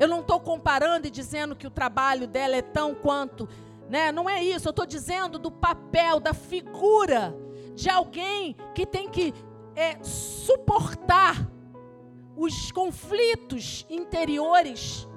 Eu 0.00 0.08
não 0.08 0.20
estou 0.20 0.40
comparando 0.40 1.06
e 1.06 1.10
dizendo 1.10 1.54
que 1.54 1.66
o 1.66 1.70
trabalho 1.70 2.26
dela 2.26 2.56
é 2.56 2.62
tão 2.62 2.92
quanto 2.92 3.48
né? 3.90 4.12
Não 4.12 4.30
é 4.30 4.42
isso, 4.42 4.68
eu 4.68 4.70
estou 4.70 4.86
dizendo 4.86 5.36
do 5.36 5.50
papel, 5.50 6.20
da 6.20 6.32
figura 6.32 7.36
de 7.74 7.90
alguém 7.90 8.54
que 8.72 8.86
tem 8.86 9.08
que 9.08 9.34
é, 9.74 9.98
suportar 10.00 11.44
os 12.36 12.70
conflitos 12.70 13.84
interiores 13.90 15.08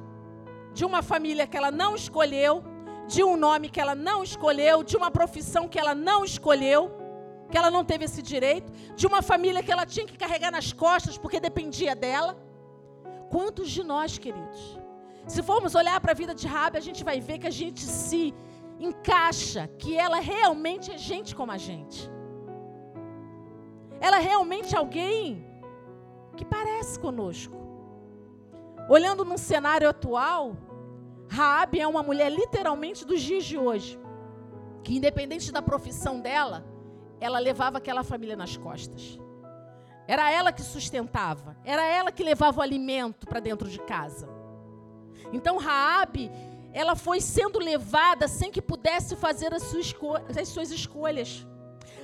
de 0.73 0.83
uma 0.83 1.03
família 1.03 1.45
que 1.45 1.55
ela 1.55 1.69
não 1.69 1.95
escolheu, 1.95 2.63
de 3.07 3.23
um 3.23 3.37
nome 3.37 3.69
que 3.69 3.79
ela 3.79 3.93
não 3.93 4.23
escolheu, 4.23 4.83
de 4.83 4.97
uma 4.97 5.11
profissão 5.11 5.67
que 5.67 5.77
ela 5.77 5.93
não 5.93 6.25
escolheu, 6.25 6.91
que 7.51 7.57
ela 7.57 7.69
não 7.69 7.85
teve 7.85 8.05
esse 8.05 8.23
direito, 8.23 8.71
de 8.95 9.05
uma 9.05 9.21
família 9.21 9.61
que 9.61 9.71
ela 9.71 9.85
tinha 9.85 10.07
que 10.07 10.17
carregar 10.17 10.49
nas 10.49 10.73
costas 10.73 11.15
porque 11.15 11.39
dependia 11.39 11.95
dela. 11.95 12.35
Quantos 13.33 13.69
de 13.75 13.83
nós, 13.91 14.19
queridos? 14.23 14.59
Se 15.33 15.41
formos 15.41 15.73
olhar 15.73 15.99
para 15.99 16.11
a 16.11 16.19
vida 16.21 16.33
de 16.35 16.45
Rabi, 16.45 16.77
a 16.77 16.85
gente 16.87 17.03
vai 17.03 17.19
ver 17.19 17.39
que 17.39 17.47
a 17.47 17.55
gente 17.61 17.81
se 17.81 18.21
encaixa 18.79 19.67
que 19.81 19.91
ela 20.05 20.19
realmente 20.19 20.91
é 20.91 20.97
gente 20.99 21.35
como 21.39 21.51
a 21.51 21.57
gente. 21.57 21.99
Ela 23.99 24.17
é 24.17 24.23
realmente 24.31 24.75
alguém 24.75 25.43
que 26.37 26.45
parece 26.45 26.99
conosco. 26.99 27.57
Olhando 28.87 29.25
num 29.25 29.39
cenário 29.51 29.89
atual, 29.89 30.55
Raabe 31.27 31.79
é 31.79 31.87
uma 31.87 32.03
mulher 32.03 32.29
literalmente 32.31 33.03
dos 33.03 33.19
dias 33.19 33.45
de 33.45 33.57
hoje, 33.57 33.99
que 34.83 34.95
independente 34.95 35.51
da 35.51 35.61
profissão 35.71 36.19
dela, 36.19 36.63
ela 37.19 37.39
levava 37.39 37.79
aquela 37.79 38.03
família 38.03 38.35
nas 38.35 38.55
costas. 38.55 39.17
Era 40.07 40.31
ela 40.31 40.51
que 40.51 40.62
sustentava, 40.62 41.55
era 41.63 41.83
ela 41.83 42.12
que 42.12 42.24
levava 42.24 42.60
o 42.60 42.63
alimento 42.63 43.25
para 43.25 43.39
dentro 43.39 43.69
de 43.69 43.79
casa. 43.79 44.27
Então 45.31 45.57
Raabe 45.57 46.29
ela 46.74 46.95
foi 46.95 47.22
sendo 47.22 47.60
levada 47.60 48.27
sem 48.27 48.51
que 48.51 48.62
pudesse 48.62 49.15
fazer 49.15 49.53
as 49.53 49.62
suas, 49.63 49.95
as 50.36 50.48
suas 50.48 50.72
escolhas. 50.72 51.45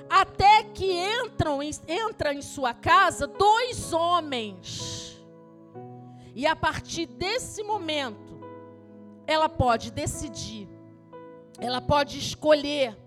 Até 0.08 0.64
que 0.64 0.94
entram, 0.94 1.60
entra 1.88 2.34
em 2.34 2.42
sua 2.42 2.74
casa 2.74 3.26
dois 3.26 3.92
homens. 3.92 5.20
E 6.36 6.46
a 6.46 6.56
partir 6.56 7.08
desse 7.08 7.64
momento, 7.64 8.40
ela 9.26 9.50
pode 9.50 9.92
decidir, 9.92 10.70
ela 11.60 11.82
pode 11.82 12.20
escolher 12.20 12.98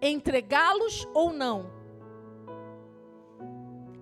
entregá-los 0.00 1.08
ou 1.14 1.32
não. 1.32 1.75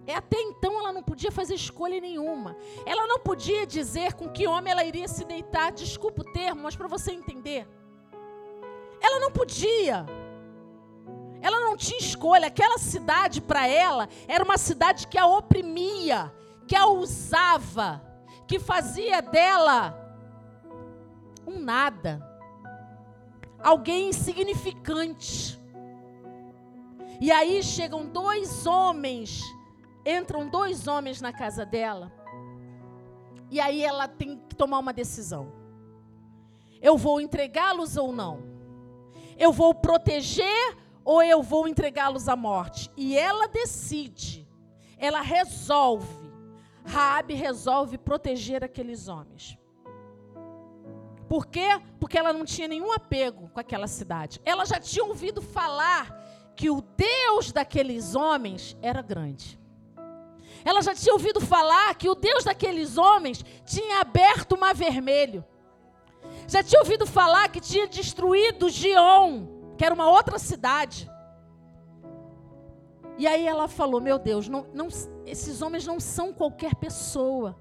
É, 0.07 0.15
até 0.15 0.39
então 0.41 0.79
ela 0.79 0.93
não 0.93 1.03
podia 1.03 1.33
fazer 1.33 1.55
escolha 1.55 2.01
nenhuma. 2.01 2.57
Ela 2.85 3.07
não 3.07 3.19
podia 3.21 3.67
dizer 3.67 4.13
com 4.15 4.29
que 4.29 4.47
homem 4.47 4.71
ela 4.71 4.85
iria 4.85 5.09
se 5.09 5.25
deitar. 5.25 5.73
Desculpa 5.73 6.21
o 6.23 6.33
termo, 6.33 6.63
mas 6.63 6.77
para 6.77 6.89
você 6.89 7.13
entender. 7.13 7.67
Ela 9.01 9.19
não 9.19 9.31
podia. 9.31 10.05
Ela 11.41 11.61
não 11.61 11.77
tinha 11.77 11.99
escolha. 11.99 12.49
Aquela 12.49 12.79
cidade 12.79 13.41
para 13.41 13.67
ela 13.67 14.09
era 14.29 14.45
uma 14.45 14.59
cidade 14.59 15.07
que 15.07 15.19
a 15.19 15.27
oprimia, 15.27 16.33
que 16.67 16.77
a 16.77 16.87
usava, 16.87 18.03
que 18.47 18.59
fazia 18.59 19.23
dela 19.23 20.01
um 21.47 21.59
nada. 21.59 22.23
Alguém 23.59 24.11
insignificante. 24.11 25.59
E 27.21 27.31
aí 27.33 27.63
chegam 27.63 28.05
dois 28.05 28.67
homens 28.67 29.43
entram 30.05 30.49
dois 30.49 30.87
homens 30.87 31.21
na 31.21 31.33
casa 31.33 31.65
dela. 31.65 32.13
E 33.51 33.61
aí 33.61 33.83
ela 33.83 34.09
tem 34.09 34.39
que 34.49 34.55
tomar 34.55 34.79
uma 34.79 34.93
decisão. 34.93 35.53
Eu 36.81 36.97
vou 36.97 37.21
entregá-los 37.21 37.97
ou 37.97 38.13
não? 38.13 38.43
Eu 39.39 39.53
vou 39.53 39.75
proteger 39.75 40.77
ou 41.05 41.23
eu 41.23 41.43
vou 41.43 41.69
entregá-los 41.69 42.29
à 42.29 42.37
morte? 42.37 42.91
E 42.97 43.17
ela 43.17 43.47
decide. 43.47 44.49
Ela 44.99 45.21
resolve. 45.21 46.25
Raabe 46.85 47.35
resolve 47.35 47.97
proteger 47.97 48.63
aqueles 48.63 49.09
homens. 49.09 49.59
Por 51.29 51.47
quê? 51.47 51.81
Porque 51.99 52.19
ela 52.19 52.33
não 52.33 52.45
tinha 52.45 52.69
nenhum 52.69 52.93
apego 52.93 53.49
com 53.49 53.59
aquela 53.59 53.87
cidade. 53.87 54.41
Ela 54.45 54.65
já 54.65 54.79
tinha 54.79 55.05
ouvido 55.05 55.41
falar 55.41 56.09
que 56.55 56.71
o 56.71 56.81
Deus 56.81 57.51
daqueles 57.51 58.15
homens 58.15 58.77
era 58.83 59.03
grande. 59.03 59.59
Ela 60.65 60.81
já 60.83 60.95
tinha 60.95 61.13
ouvido 61.13 61.41
falar 61.41 61.95
que 61.95 62.09
o 62.09 62.15
Deus 62.15 62.45
daqueles 62.45 62.97
homens 62.97 63.45
tinha 63.67 64.01
aberto 64.01 64.53
o 64.53 64.59
mar 64.59 64.75
vermelho. 64.75 65.45
Já 66.49 66.63
tinha 66.63 66.81
ouvido 66.81 67.07
falar 67.07 67.49
que 67.51 67.61
tinha 67.61 67.87
destruído 67.87 68.71
Gion, 68.71 69.47
que 69.77 69.85
era 69.85 69.95
uma 69.95 70.09
outra 70.09 70.39
cidade. 70.39 71.11
E 73.19 73.27
aí 73.27 73.47
ela 73.47 73.69
falou: 73.69 74.01
Meu 74.01 74.19
Deus, 74.19 74.49
não, 74.49 74.67
não, 74.73 74.89
esses 75.27 75.61
homens 75.61 75.87
não 75.87 76.01
são 76.01 76.33
qualquer 76.33 76.75
pessoa. 76.75 77.57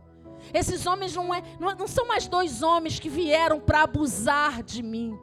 Esses 0.53 0.85
homens 0.85 1.15
não, 1.15 1.33
é, 1.33 1.41
não, 1.59 1.75
não 1.75 1.87
são 1.87 2.07
mais 2.07 2.27
dois 2.27 2.61
homens 2.61 2.99
que 2.99 3.09
vieram 3.09 3.59
para 3.59 3.83
abusar 3.83 4.61
de 4.63 4.81
mim, 4.81 5.17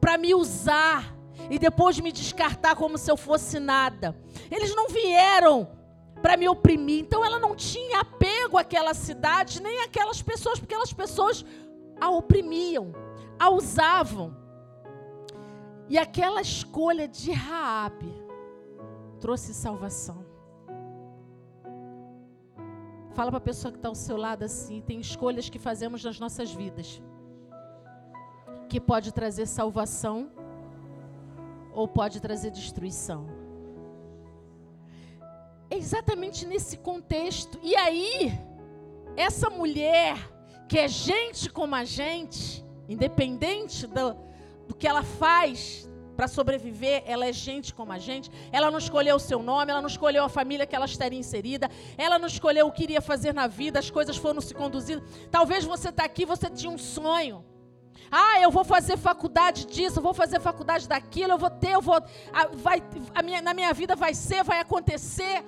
para 0.00 0.18
me 0.18 0.34
usar 0.34 1.16
e 1.50 1.58
depois 1.58 1.98
me 1.98 2.12
descartar 2.12 2.76
como 2.76 2.98
se 2.98 3.10
eu 3.10 3.16
fosse 3.16 3.58
nada. 3.58 4.14
Eles 4.50 4.74
não 4.74 4.88
vieram 4.88 5.68
para 6.22 6.36
me 6.36 6.48
oprimir. 6.48 7.00
Então 7.00 7.24
ela 7.24 7.38
não 7.38 7.54
tinha 7.54 8.00
apego 8.00 8.58
àquela 8.58 8.94
cidade, 8.94 9.62
nem 9.62 9.82
àquelas 9.84 10.22
pessoas, 10.22 10.58
porque 10.58 10.74
aquelas 10.74 10.92
pessoas 10.92 11.44
a 12.00 12.10
oprimiam, 12.10 12.92
a 13.38 13.50
usavam. 13.50 14.36
E 15.88 15.96
aquela 15.98 16.40
escolha 16.40 17.06
de 17.06 17.30
Raabe 17.32 18.12
trouxe 19.20 19.54
salvação. 19.54 20.24
Fala 23.14 23.30
para 23.30 23.38
a 23.38 23.40
pessoa 23.40 23.72
que 23.72 23.78
está 23.78 23.88
ao 23.88 23.94
seu 23.94 24.16
lado 24.16 24.42
assim: 24.42 24.80
tem 24.80 25.00
escolhas 25.00 25.48
que 25.48 25.58
fazemos 25.58 26.04
nas 26.04 26.18
nossas 26.18 26.52
vidas. 26.52 27.00
que 28.68 28.80
pode 28.80 29.12
trazer 29.12 29.46
salvação 29.46 30.30
ou 31.72 31.86
pode 31.86 32.20
trazer 32.20 32.50
destruição. 32.50 33.26
É 35.70 35.76
exatamente 35.76 36.46
nesse 36.46 36.76
contexto. 36.76 37.58
E 37.62 37.74
aí, 37.74 38.38
essa 39.16 39.50
mulher, 39.50 40.16
que 40.68 40.78
é 40.78 40.88
gente 40.88 41.50
como 41.50 41.74
a 41.74 41.84
gente, 41.84 42.64
independente 42.88 43.86
do, 43.86 44.16
do 44.68 44.74
que 44.74 44.86
ela 44.86 45.02
faz 45.02 45.88
para 46.16 46.28
sobreviver, 46.28 47.02
ela 47.06 47.26
é 47.26 47.32
gente 47.32 47.74
como 47.74 47.92
a 47.92 47.98
gente. 47.98 48.30
Ela 48.50 48.70
não 48.70 48.78
escolheu 48.78 49.16
o 49.16 49.20
seu 49.20 49.42
nome, 49.42 49.70
ela 49.70 49.82
não 49.82 49.88
escolheu 49.88 50.24
a 50.24 50.28
família 50.28 50.66
que 50.66 50.74
ela 50.74 50.86
estaria 50.86 51.18
inserida, 51.18 51.68
ela 51.98 52.18
não 52.18 52.26
escolheu 52.26 52.66
o 52.66 52.72
que 52.72 52.84
iria 52.84 53.00
fazer 53.00 53.34
na 53.34 53.46
vida, 53.46 53.78
as 53.78 53.90
coisas 53.90 54.16
foram 54.16 54.40
se 54.40 54.54
conduzindo. 54.54 55.02
Talvez 55.30 55.64
você 55.64 55.90
está 55.90 56.04
aqui, 56.04 56.24
você 56.24 56.48
tinha 56.48 56.72
um 56.72 56.78
sonho. 56.78 57.44
Ah, 58.10 58.40
eu 58.40 58.50
vou 58.50 58.64
fazer 58.64 58.96
faculdade 58.96 59.66
disso, 59.66 59.98
eu 59.98 60.02
vou 60.02 60.14
fazer 60.14 60.40
faculdade 60.40 60.88
daquilo, 60.88 61.32
eu 61.32 61.38
vou 61.38 61.50
ter, 61.50 61.72
eu 61.72 61.82
vou. 61.82 61.96
A, 62.32 62.46
vai, 62.54 62.82
a 63.14 63.22
minha, 63.22 63.42
na 63.42 63.52
minha 63.52 63.72
vida 63.74 63.94
vai 63.96 64.14
ser, 64.14 64.42
vai 64.44 64.60
acontecer. 64.60 65.44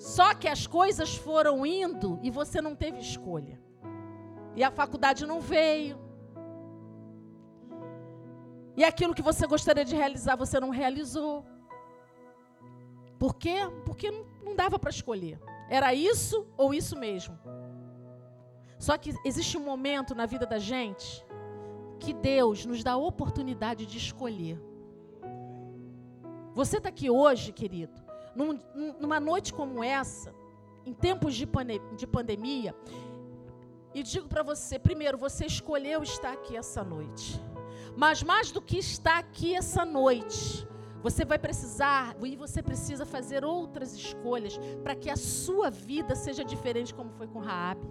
Só 0.00 0.32
que 0.32 0.48
as 0.48 0.66
coisas 0.66 1.14
foram 1.14 1.66
indo 1.66 2.18
e 2.22 2.30
você 2.30 2.58
não 2.62 2.74
teve 2.74 2.98
escolha. 3.00 3.60
E 4.56 4.64
a 4.64 4.70
faculdade 4.70 5.26
não 5.26 5.42
veio. 5.42 5.98
E 8.74 8.82
aquilo 8.82 9.14
que 9.14 9.20
você 9.20 9.46
gostaria 9.46 9.84
de 9.84 9.94
realizar, 9.94 10.36
você 10.36 10.58
não 10.58 10.70
realizou. 10.70 11.44
Por 13.18 13.34
quê? 13.34 13.56
Porque 13.84 14.10
não 14.42 14.56
dava 14.56 14.78
para 14.78 14.88
escolher. 14.88 15.38
Era 15.68 15.92
isso 15.92 16.46
ou 16.56 16.72
isso 16.72 16.98
mesmo. 16.98 17.38
Só 18.78 18.96
que 18.96 19.14
existe 19.22 19.58
um 19.58 19.64
momento 19.66 20.14
na 20.14 20.24
vida 20.24 20.46
da 20.46 20.58
gente 20.58 21.22
que 21.98 22.14
Deus 22.14 22.64
nos 22.64 22.82
dá 22.82 22.92
a 22.92 22.96
oportunidade 22.96 23.84
de 23.84 23.98
escolher. 23.98 24.58
Você 26.54 26.78
está 26.78 26.88
aqui 26.88 27.10
hoje, 27.10 27.52
querido, 27.52 27.99
num, 28.34 28.58
numa 28.98 29.20
noite 29.20 29.52
como 29.52 29.82
essa, 29.82 30.34
em 30.84 30.92
tempos 30.92 31.34
de, 31.34 31.46
pane, 31.46 31.80
de 31.96 32.06
pandemia, 32.06 32.74
e 33.94 34.02
digo 34.02 34.28
para 34.28 34.42
você: 34.42 34.78
primeiro, 34.78 35.18
você 35.18 35.46
escolheu 35.46 36.02
estar 36.02 36.32
aqui 36.32 36.56
essa 36.56 36.82
noite. 36.84 37.40
Mas 37.96 38.22
mais 38.22 38.50
do 38.50 38.62
que 38.62 38.78
estar 38.78 39.18
aqui 39.18 39.54
essa 39.54 39.84
noite, 39.84 40.66
você 41.02 41.24
vai 41.24 41.38
precisar, 41.38 42.16
e 42.22 42.36
você 42.36 42.62
precisa 42.62 43.04
fazer 43.04 43.44
outras 43.44 43.94
escolhas 43.94 44.58
para 44.82 44.94
que 44.94 45.10
a 45.10 45.16
sua 45.16 45.70
vida 45.70 46.14
seja 46.14 46.44
diferente 46.44 46.94
como 46.94 47.10
foi 47.10 47.26
com 47.26 47.40
Raabe. 47.40 47.88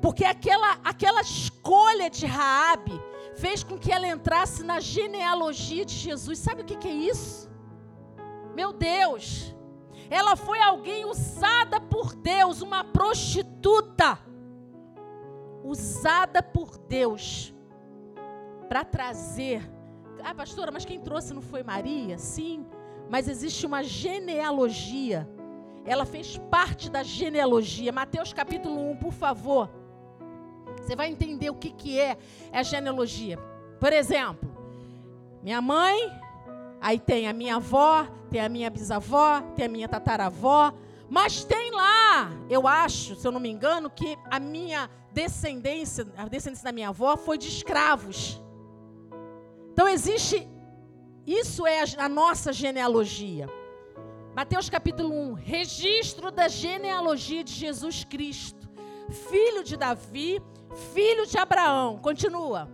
Porque 0.00 0.24
aquela, 0.24 0.78
aquela 0.84 1.20
escolha 1.20 2.10
de 2.10 2.26
Raabe 2.26 3.00
fez 3.36 3.62
com 3.62 3.78
que 3.78 3.92
ela 3.92 4.08
entrasse 4.08 4.62
na 4.62 4.80
genealogia 4.80 5.84
de 5.84 5.94
Jesus. 5.94 6.38
Sabe 6.38 6.62
o 6.62 6.64
que, 6.64 6.76
que 6.76 6.88
é 6.88 6.92
isso? 6.92 7.48
Meu 8.54 8.72
Deus! 8.72 9.54
Ela 10.10 10.36
foi 10.36 10.60
alguém 10.60 11.04
usada 11.04 11.80
por 11.80 12.14
Deus, 12.14 12.60
uma 12.60 12.84
prostituta. 12.84 14.18
Usada 15.64 16.42
por 16.42 16.76
Deus 16.76 17.54
para 18.68 18.84
trazer. 18.84 19.62
Ah, 20.22 20.34
pastora, 20.34 20.70
mas 20.70 20.84
quem 20.84 21.00
trouxe 21.00 21.34
não 21.34 21.42
foi 21.42 21.62
Maria? 21.62 22.18
Sim, 22.18 22.66
mas 23.08 23.28
existe 23.28 23.66
uma 23.66 23.82
genealogia. 23.82 25.28
Ela 25.84 26.04
fez 26.04 26.38
parte 26.50 26.90
da 26.90 27.02
genealogia. 27.02 27.92
Mateus 27.92 28.32
capítulo 28.32 28.90
1, 28.92 28.96
por 28.96 29.12
favor. 29.12 29.70
Você 30.80 30.96
vai 30.96 31.08
entender 31.08 31.50
o 31.50 31.54
que, 31.54 31.70
que 31.70 31.98
é 31.98 32.16
a 32.52 32.62
genealogia. 32.62 33.38
Por 33.80 33.92
exemplo, 33.92 34.48
minha 35.42 35.60
mãe, 35.60 36.10
aí 36.82 36.98
tem 36.98 37.28
a 37.28 37.32
minha 37.32 37.56
avó, 37.56 38.06
tem 38.28 38.40
a 38.40 38.48
minha 38.48 38.68
bisavó, 38.68 39.40
tem 39.54 39.66
a 39.66 39.68
minha 39.68 39.88
tataravó, 39.88 40.74
mas 41.08 41.44
tem 41.44 41.70
lá, 41.70 42.30
eu 42.50 42.66
acho, 42.66 43.14
se 43.14 43.26
eu 43.26 43.30
não 43.30 43.38
me 43.38 43.48
engano, 43.48 43.88
que 43.88 44.18
a 44.30 44.40
minha 44.40 44.90
descendência, 45.12 46.06
a 46.16 46.26
descendência 46.26 46.64
da 46.64 46.72
minha 46.72 46.88
avó 46.88 47.16
foi 47.16 47.38
de 47.38 47.46
escravos. 47.46 48.42
Então 49.72 49.86
existe, 49.86 50.48
isso 51.24 51.66
é 51.66 51.82
a, 51.82 52.04
a 52.04 52.08
nossa 52.08 52.52
genealogia. 52.52 53.48
Mateus 54.34 54.68
capítulo 54.68 55.14
1, 55.14 55.32
registro 55.34 56.30
da 56.32 56.48
genealogia 56.48 57.44
de 57.44 57.52
Jesus 57.52 58.02
Cristo, 58.02 58.68
filho 59.30 59.62
de 59.62 59.76
Davi, 59.76 60.42
filho 60.92 61.26
de 61.26 61.38
Abraão. 61.38 61.98
Continua. 61.98 62.68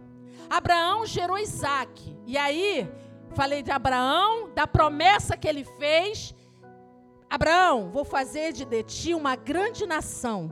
Abraão 0.48 1.04
gerou 1.04 1.36
Isaac. 1.36 2.16
E 2.26 2.38
aí, 2.38 2.88
falei 3.34 3.62
de 3.62 3.70
Abraão, 3.70 4.50
da 4.54 4.66
promessa 4.66 5.36
que 5.36 5.48
ele 5.48 5.64
fez. 5.64 6.34
Abraão, 7.28 7.90
vou 7.90 8.04
fazer 8.04 8.52
de 8.52 8.82
ti 8.84 9.14
uma 9.14 9.36
grande 9.36 9.86
nação. 9.86 10.50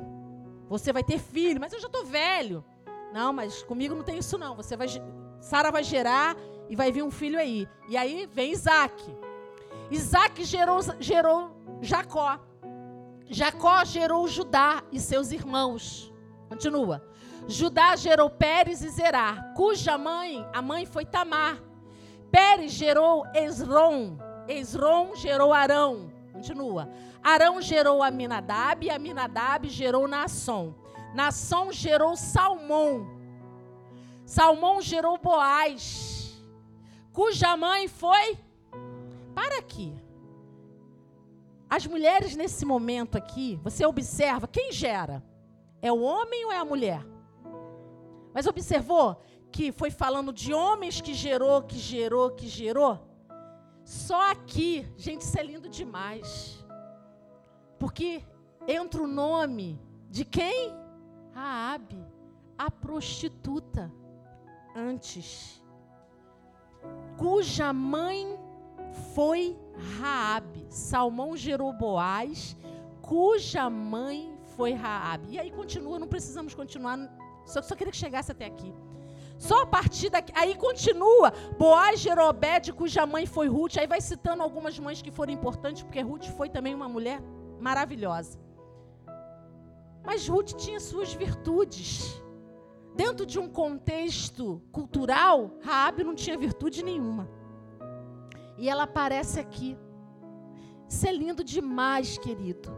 Você 0.69 0.93
vai 0.93 1.03
ter 1.03 1.19
filho, 1.19 1.61
mas 1.61 1.73
eu 1.73 1.81
já 1.81 1.87
estou 1.87 2.05
velho. 2.05 2.65
Não, 3.13 3.33
mas 3.33 3.63
comigo 3.63 3.95
não 3.95 4.03
tem 4.03 4.19
isso 4.19 4.37
não. 4.37 4.55
Você 4.57 4.77
vai, 4.77 4.89
Sara 5.41 5.71
vai 5.71 5.83
gerar 5.83 6.37
e 6.69 6.77
vai 6.77 6.93
vir 6.93 7.03
um 7.03 7.11
filho 7.11 7.39
aí. 7.39 7.69
E 7.89 7.97
aí 7.97 8.29
vem 8.33 8.53
Isaac. 8.53 9.17
Isaac 9.91 10.45
gerou, 10.45 10.81
gerou 10.99 11.57
Jacó. 11.81 12.39
Jacó 13.29 13.85
gerou 13.85 14.27
Judá 14.29 14.83
e 14.93 15.01
seus 15.01 15.33
irmãos. 15.33 16.13
Continua. 16.49 17.03
Judá 17.49 17.95
gerou 17.95 18.29
Pérez 18.29 18.83
e 18.83 18.89
Zerá, 18.89 19.53
cuja 19.55 19.97
mãe, 19.97 20.45
a 20.53 20.61
mãe 20.61 20.85
foi 20.85 21.05
Tamar. 21.05 21.63
Pérez 22.31 22.73
gerou 22.73 23.25
Esrom, 23.35 24.19
Esrom 24.49 25.15
gerou 25.17 25.53
Arão. 25.53 26.13
Continua. 26.33 26.91
Arão 27.23 27.61
gerou 27.61 28.03
Aminadab 28.03 28.85
e 28.85 28.91
Aminadab 28.91 29.69
gerou 29.69 30.07
Naasson. 30.07 30.75
Naasson 31.15 31.73
gerou 31.73 32.17
Salmão. 32.17 33.17
Salmão 34.25 34.83
gerou 34.83 35.19
Boaz, 35.19 36.43
cuja 37.13 37.57
mãe 37.57 37.87
foi. 37.87 38.37
Para 39.35 39.59
aqui. 39.59 39.95
As 41.69 41.87
mulheres 41.87 42.35
nesse 42.35 42.65
momento 42.65 43.17
aqui, 43.17 43.59
você 43.63 43.85
observa 43.87 44.49
quem 44.49 44.73
gera? 44.73 45.23
É 45.81 45.93
o 45.93 46.01
homem 46.01 46.45
ou 46.45 46.53
é 46.53 46.59
a 46.59 46.65
mulher? 46.65 47.05
Mas 48.35 48.47
observou 48.47 49.21
que 49.51 49.73
foi 49.73 49.91
falando 49.91 50.33
de 50.33 50.53
homens 50.53 51.01
que 51.01 51.15
gerou, 51.15 51.63
que 51.63 51.79
gerou, 51.79 52.31
que 52.31 52.47
gerou? 52.47 53.01
Só 53.85 54.31
aqui, 54.31 54.87
gente, 54.97 55.23
isso 55.23 55.39
é 55.39 55.43
lindo 55.43 55.69
demais. 55.69 56.65
Porque 57.79 58.23
entra 58.67 59.03
o 59.03 59.07
nome 59.07 59.81
de 60.11 60.25
quem? 60.25 60.75
Raabe, 61.33 62.03
a 62.57 62.71
prostituta 62.71 63.93
antes, 64.75 65.63
cuja 67.17 67.73
mãe 67.73 68.39
foi 69.15 69.57
Raabe. 70.01 70.67
Salmão 70.71 71.37
gerou 71.37 71.73
Boaz, 71.73 72.57
cuja 73.03 73.69
mãe 73.69 74.37
foi 74.57 74.73
Raabe. 74.73 75.29
E 75.33 75.39
aí 75.39 75.51
continua, 75.51 75.99
não 75.99 76.09
precisamos 76.09 76.55
continuar 76.55 76.99
só, 77.45 77.63
só 77.63 77.77
queria 77.77 77.93
que 77.93 77.99
chegasse 77.99 78.33
até 78.33 78.47
aqui. 78.47 78.73
Só 79.39 79.63
a 79.63 79.67
partir 79.67 80.11
daqui. 80.11 80.33
Aí 80.35 80.55
continua. 80.55 81.33
Boaz 81.59 82.01
gerou 82.01 82.29
Obed, 82.29 82.73
cuja 82.73 83.07
mãe 83.07 83.27
foi 83.27 83.49
Ruth. 83.49 83.77
Aí 83.77 83.87
vai 83.87 84.01
citando 84.01 84.43
algumas 84.43 84.79
mães 84.79 85.03
que 85.03 85.11
foram 85.11 85.33
importantes, 85.33 85.83
porque 85.83 86.01
Ruth 86.01 86.27
foi 86.37 86.49
também 86.49 86.75
uma 86.75 86.89
mulher 86.89 87.21
maravilhosa. 87.61 88.39
Mas 90.05 90.29
Ruth 90.29 90.53
tinha 90.55 90.81
suas 90.81 91.13
virtudes. 91.13 92.23
Dentro 92.95 93.27
de 93.27 93.39
um 93.39 93.49
contexto 93.49 94.63
cultural, 94.73 95.51
Raabe 95.63 96.03
não 96.03 96.15
tinha 96.15 96.39
virtude 96.39 96.83
nenhuma. 96.83 97.29
E 98.57 98.71
ela 98.71 98.85
aparece 98.85 99.39
aqui. 99.39 99.77
Isso 100.89 101.07
é 101.07 101.13
lindo 101.13 101.45
demais, 101.45 102.17
querido. 102.17 102.75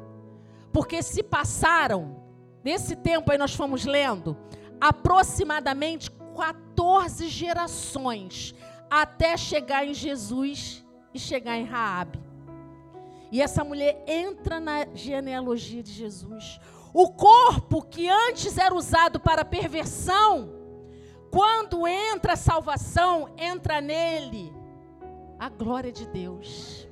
Porque 0.73 1.03
se 1.03 1.23
passaram, 1.23 2.21
nesse 2.65 2.97
tempo 2.97 3.31
aí 3.31 3.39
nós 3.39 3.55
fomos 3.55 3.85
lendo, 3.85 4.37
aproximadamente 4.81 6.11
14 6.39 7.29
gerações 7.29 8.55
até 8.89 9.37
chegar 9.37 9.85
em 9.85 9.93
Jesus 9.93 10.85
e 11.13 11.19
chegar 11.19 11.57
em 11.57 11.65
Raabe. 11.65 12.23
E 13.33 13.43
essa 13.43 13.65
mulher 13.65 14.05
entra 14.07 14.61
na 14.61 14.87
genealogia 14.95 15.83
de 15.83 15.93
Jesus. 15.93 16.61
O 16.95 17.11
corpo 17.11 17.83
que 17.83 18.09
antes 18.09 18.57
era 18.57 18.75
usado 18.75 19.19
para 19.19 19.45
perversão, 19.45 20.55
quando 21.31 21.87
entra 21.87 22.35
a 22.35 22.37
salvação, 22.37 23.35
entra 23.37 23.81
nele 23.81 24.55
a 25.39 25.49
glória 25.49 25.93
de 25.93 26.07
Deus. 26.07 26.89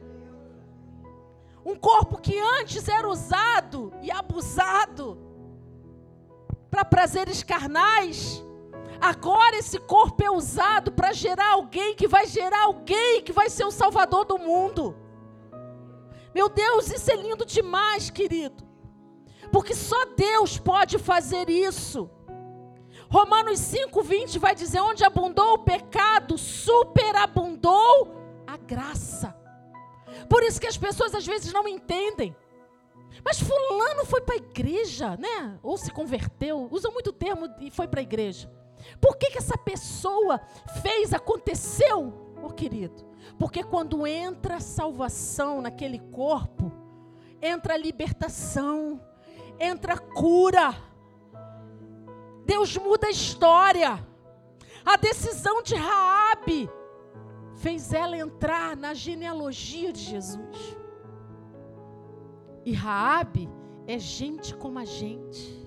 Um 1.64 1.76
corpo 1.76 2.18
que 2.18 2.38
antes 2.38 2.88
era 2.88 3.08
usado 3.08 3.92
e 4.02 4.10
abusado 4.10 5.18
para 6.70 6.84
prazeres 6.84 7.42
carnais, 7.42 8.44
Agora 9.00 9.56
esse 9.56 9.78
corpo 9.78 10.22
é 10.22 10.30
usado 10.30 10.92
para 10.92 11.12
gerar 11.12 11.52
alguém 11.52 11.94
que 11.94 12.08
vai 12.08 12.26
gerar 12.26 12.64
alguém 12.64 13.22
que 13.22 13.32
vai 13.32 13.50
ser 13.50 13.64
o 13.64 13.70
salvador 13.70 14.24
do 14.24 14.38
mundo. 14.38 14.96
Meu 16.34 16.48
Deus, 16.48 16.90
isso 16.90 17.10
é 17.10 17.16
lindo 17.16 17.46
demais, 17.46 18.10
querido. 18.10 18.64
Porque 19.50 19.74
só 19.74 20.04
Deus 20.16 20.58
pode 20.58 20.98
fazer 20.98 21.48
isso. 21.48 22.10
Romanos 23.08 23.60
5:20 23.60 24.38
vai 24.38 24.54
dizer: 24.54 24.80
onde 24.80 25.04
abundou 25.04 25.54
o 25.54 25.58
pecado, 25.58 26.36
superabundou 26.36 28.14
a 28.46 28.56
graça. 28.56 29.34
Por 30.28 30.42
isso 30.42 30.60
que 30.60 30.66
as 30.66 30.76
pessoas 30.76 31.14
às 31.14 31.26
vezes 31.26 31.52
não 31.52 31.68
entendem. 31.68 32.34
Mas 33.24 33.40
fulano 33.40 34.04
foi 34.04 34.20
para 34.20 34.34
a 34.34 34.38
igreja, 34.38 35.16
né? 35.16 35.58
Ou 35.62 35.76
se 35.76 35.90
converteu, 35.90 36.68
usa 36.70 36.90
muito 36.90 37.12
termo 37.12 37.48
e 37.60 37.70
foi 37.70 37.88
para 37.88 38.00
a 38.00 38.02
igreja. 38.02 38.50
Por 39.00 39.16
que, 39.16 39.30
que 39.30 39.38
essa 39.38 39.56
pessoa 39.56 40.40
fez, 40.82 41.12
aconteceu, 41.12 42.12
oh, 42.42 42.50
querido? 42.50 43.04
Porque 43.38 43.62
quando 43.62 44.06
entra 44.06 44.60
salvação 44.60 45.60
naquele 45.60 45.98
corpo, 45.98 46.72
entra 47.40 47.76
libertação, 47.76 49.00
entra 49.58 49.98
cura. 49.98 50.74
Deus 52.44 52.76
muda 52.76 53.08
a 53.08 53.10
história. 53.10 54.06
A 54.84 54.96
decisão 54.96 55.62
de 55.62 55.74
Raabe 55.74 56.70
fez 57.56 57.92
ela 57.92 58.16
entrar 58.16 58.76
na 58.76 58.94
genealogia 58.94 59.92
de 59.92 60.00
Jesus. 60.00 60.76
E 62.64 62.72
Raabe 62.72 63.48
é 63.86 63.98
gente 63.98 64.54
como 64.54 64.78
a 64.78 64.84
gente. 64.84 65.65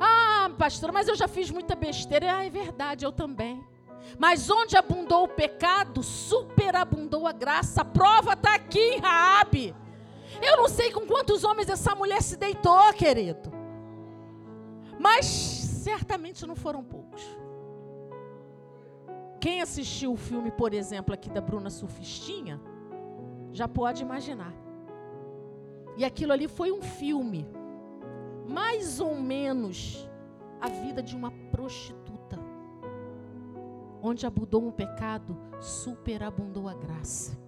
Ah, 0.00 0.50
pastor, 0.56 0.90
mas 0.90 1.06
eu 1.06 1.14
já 1.14 1.28
fiz 1.28 1.50
muita 1.50 1.76
besteira. 1.76 2.38
Ah, 2.38 2.46
é 2.46 2.50
verdade, 2.50 3.04
eu 3.04 3.12
também. 3.12 3.62
Mas 4.18 4.48
onde 4.50 4.76
abundou 4.76 5.24
o 5.24 5.28
pecado, 5.28 6.02
superabundou 6.02 7.26
a 7.26 7.32
graça. 7.32 7.82
A 7.82 7.84
prova 7.84 8.32
está 8.32 8.54
aqui 8.54 8.80
em 8.80 8.98
Raabe. 8.98 9.74
Eu 10.42 10.56
não 10.56 10.68
sei 10.68 10.90
com 10.90 11.06
quantos 11.06 11.44
homens 11.44 11.68
essa 11.68 11.94
mulher 11.94 12.22
se 12.22 12.36
deitou, 12.36 12.92
querido. 12.94 13.52
Mas 14.98 15.26
certamente 15.26 16.46
não 16.46 16.56
foram 16.56 16.82
poucos. 16.82 17.22
Quem 19.40 19.62
assistiu 19.62 20.12
o 20.12 20.16
filme, 20.16 20.50
por 20.50 20.74
exemplo, 20.74 21.14
aqui 21.14 21.30
da 21.30 21.40
Bruna 21.40 21.70
Surfistinha, 21.70 22.60
já 23.52 23.66
pode 23.66 24.02
imaginar. 24.02 24.52
E 25.96 26.04
aquilo 26.04 26.32
ali 26.32 26.46
foi 26.46 26.70
um 26.70 26.82
filme, 26.82 27.46
mais 28.50 29.00
ou 29.00 29.14
menos 29.14 30.08
a 30.60 30.68
vida 30.68 31.02
de 31.02 31.16
uma 31.16 31.30
prostituta, 31.52 32.38
onde 34.02 34.26
abundou 34.26 34.66
um 34.66 34.72
pecado, 34.72 35.36
superabundou 35.60 36.68
a 36.68 36.74
graça. 36.74 37.38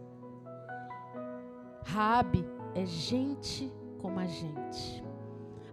Rabi 1.84 2.44
é 2.74 2.86
gente 2.86 3.70
como 3.98 4.20
a 4.20 4.26
gente. 4.26 5.02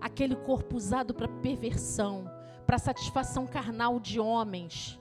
Aquele 0.02 0.36
corpo 0.36 0.76
usado 0.76 1.14
para 1.14 1.28
perversão, 1.28 2.26
para 2.66 2.80
satisfação 2.80 3.46
carnal 3.46 4.00
de 4.00 4.20
homens, 4.20 5.00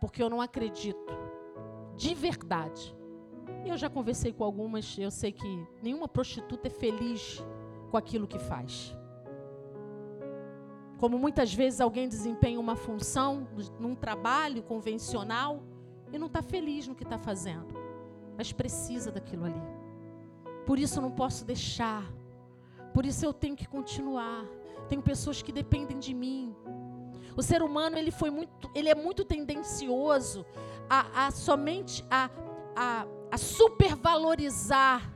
porque 0.00 0.22
eu 0.22 0.30
não 0.30 0.40
acredito, 0.40 1.12
de 1.96 2.14
verdade. 2.14 2.96
Eu 3.64 3.76
já 3.76 3.90
conversei 3.90 4.32
com 4.32 4.42
algumas, 4.42 4.96
eu 4.98 5.10
sei 5.10 5.32
que 5.32 5.66
nenhuma 5.82 6.08
prostituta 6.08 6.68
é 6.68 6.70
feliz 6.70 7.44
com 7.90 7.96
aquilo 7.96 8.26
que 8.26 8.38
faz. 8.38 8.96
Como 10.98 11.18
muitas 11.18 11.52
vezes 11.52 11.80
alguém 11.80 12.08
desempenha 12.08 12.58
uma 12.58 12.74
função 12.74 13.46
num 13.78 13.94
trabalho 13.94 14.62
convencional 14.62 15.62
e 16.12 16.18
não 16.18 16.26
está 16.26 16.42
feliz 16.42 16.86
no 16.88 16.94
que 16.94 17.02
está 17.02 17.18
fazendo, 17.18 17.74
mas 18.36 18.52
precisa 18.52 19.12
daquilo 19.12 19.44
ali. 19.44 19.62
Por 20.64 20.78
isso 20.78 20.98
eu 20.98 21.02
não 21.02 21.10
posso 21.10 21.44
deixar. 21.44 22.04
Por 22.94 23.04
isso 23.04 23.24
eu 23.24 23.32
tenho 23.32 23.54
que 23.54 23.66
continuar. 23.66 24.44
Tenho 24.88 25.02
pessoas 25.02 25.42
que 25.42 25.52
dependem 25.52 25.98
de 25.98 26.14
mim. 26.14 26.54
O 27.36 27.42
ser 27.42 27.62
humano 27.62 27.98
ele 27.98 28.10
foi 28.10 28.30
muito, 28.30 28.70
ele 28.74 28.88
é 28.88 28.94
muito 28.94 29.24
tendencioso 29.24 30.46
a, 30.88 31.26
a 31.26 31.30
somente 31.30 32.04
a, 32.10 32.30
a, 32.74 33.06
a 33.30 33.36
supervalorizar 33.36 35.12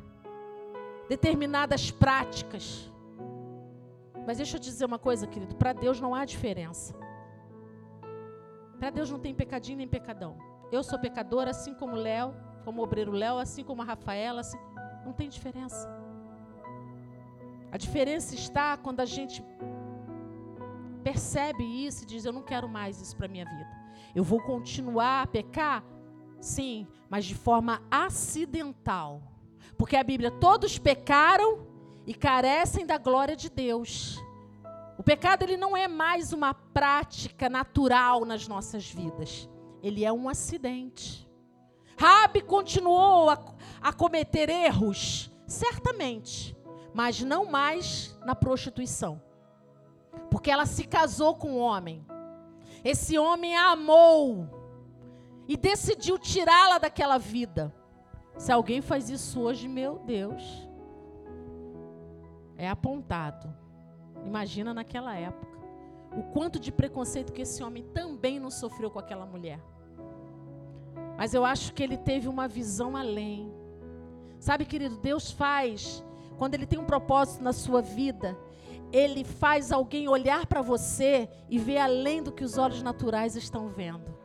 determinadas 1.09 1.91
práticas. 1.91 2.90
Mas 4.27 4.37
deixa 4.37 4.57
eu 4.57 4.61
dizer 4.61 4.85
uma 4.85 4.99
coisa, 4.99 5.27
querido. 5.27 5.55
Para 5.57 5.73
Deus 5.73 6.01
não 6.01 6.15
há 6.15 6.25
diferença. 6.25 6.95
Para 8.79 8.91
Deus 8.91 9.11
não 9.11 9.19
tem 9.19 9.35
pecadinho 9.35 9.79
nem 9.79 9.89
pecadão. 9.89 10.37
Eu 10.73 10.83
sou 10.83 10.99
pecadora, 10.99 11.51
assim 11.51 11.75
como 11.75 11.95
Léo, 11.95 12.35
como 12.65 12.81
o 12.81 12.85
obreiro 12.85 13.13
Léo, 13.13 13.39
assim 13.39 13.65
como 13.65 13.83
a 13.83 13.85
Rafaela, 13.85 14.41
assim, 14.41 14.59
não 15.05 15.13
tem 15.13 15.29
diferença. 15.29 15.89
A 17.73 17.77
diferença 17.77 18.35
está 18.35 18.77
quando 18.77 19.01
a 19.01 19.05
gente 19.05 19.45
percebe 21.03 21.65
isso 21.65 22.05
e 22.05 22.07
diz: 22.07 22.25
Eu 22.25 22.33
não 22.33 22.43
quero 22.43 22.69
mais 22.69 23.01
isso 23.01 23.17
para 23.17 23.29
minha 23.29 23.45
vida. 23.45 23.69
Eu 24.15 24.25
vou 24.25 24.41
continuar 24.41 25.23
a 25.23 25.27
pecar? 25.27 25.85
Sim, 26.41 26.87
mas 27.09 27.25
de 27.25 27.35
forma 27.35 27.83
acidental. 27.91 29.23
Porque 29.77 29.97
a 29.97 30.03
Bíblia, 30.03 30.31
todos 30.31 30.79
pecaram 30.79 31.67
e 32.11 32.15
carecem 32.15 32.85
da 32.85 32.99
glória 32.99 33.37
de 33.37 33.49
Deus. 33.49 34.21
O 34.99 35.03
pecado 35.03 35.45
ele 35.45 35.57
não 35.57 35.77
é 35.77 35.87
mais 35.87 36.33
uma 36.33 36.53
prática 36.53 37.49
natural 37.49 38.25
nas 38.25 38.49
nossas 38.49 38.91
vidas. 38.91 39.49
Ele 39.81 40.05
é 40.05 40.13
um 40.13 40.29
acidente. 40.29 41.25
Rabi 41.97 42.41
continuou 42.43 43.31
a, 43.31 43.39
a 43.81 43.93
cometer 43.93 44.49
erros, 44.49 45.31
certamente, 45.47 46.57
mas 46.93 47.21
não 47.21 47.45
mais 47.45 48.19
na 48.27 48.35
prostituição. 48.35 49.23
Porque 50.33 50.51
ela 50.51 50.67
se 50.67 50.83
casou 50.89 51.37
com 51.37 51.53
um 51.53 51.59
homem. 51.61 52.05
Esse 52.83 53.17
homem 53.21 53.55
a 53.55 53.71
amou 53.71 54.49
e 55.47 55.57
decidiu 55.57 56.19
tirá-la 56.19 56.79
daquela 56.79 57.19
vida. 57.19 57.73
Se 58.37 58.51
alguém 58.51 58.81
faz 58.81 59.09
isso 59.09 59.41
hoje, 59.41 59.69
meu 59.69 60.01
Deus, 60.01 60.69
é 62.61 62.69
apontado. 62.69 63.53
Imagina 64.25 64.75
naquela 64.75 65.17
época 65.17 65.59
o 66.17 66.23
quanto 66.25 66.59
de 66.59 66.71
preconceito 66.71 67.33
que 67.33 67.43
esse 67.43 67.63
homem 67.63 67.83
também 67.95 68.39
não 68.39 68.51
sofreu 68.51 68.91
com 68.91 68.99
aquela 68.99 69.25
mulher. 69.25 69.61
Mas 71.17 71.33
eu 71.33 71.45
acho 71.45 71.73
que 71.73 71.83
ele 71.83 71.97
teve 71.97 72.29
uma 72.29 72.47
visão 72.47 72.97
além. 72.97 73.51
Sabe, 74.39 74.65
querido, 74.65 74.97
Deus 74.97 75.31
faz, 75.31 76.05
quando 76.39 76.55
Ele 76.55 76.67
tem 76.67 76.79
um 76.79 76.85
propósito 76.85 77.43
na 77.43 77.53
sua 77.53 77.83
vida, 77.83 78.37
Ele 78.91 79.23
faz 79.23 79.71
alguém 79.71 80.09
olhar 80.09 80.47
para 80.47 80.63
você 80.63 81.29
e 81.49 81.59
ver 81.59 81.79
além 81.79 82.23
do 82.23 82.33
que 82.33 82.43
os 82.43 82.57
olhos 82.57 82.83
naturais 82.83 83.37
estão 83.37 83.69
vendo. 83.69 84.19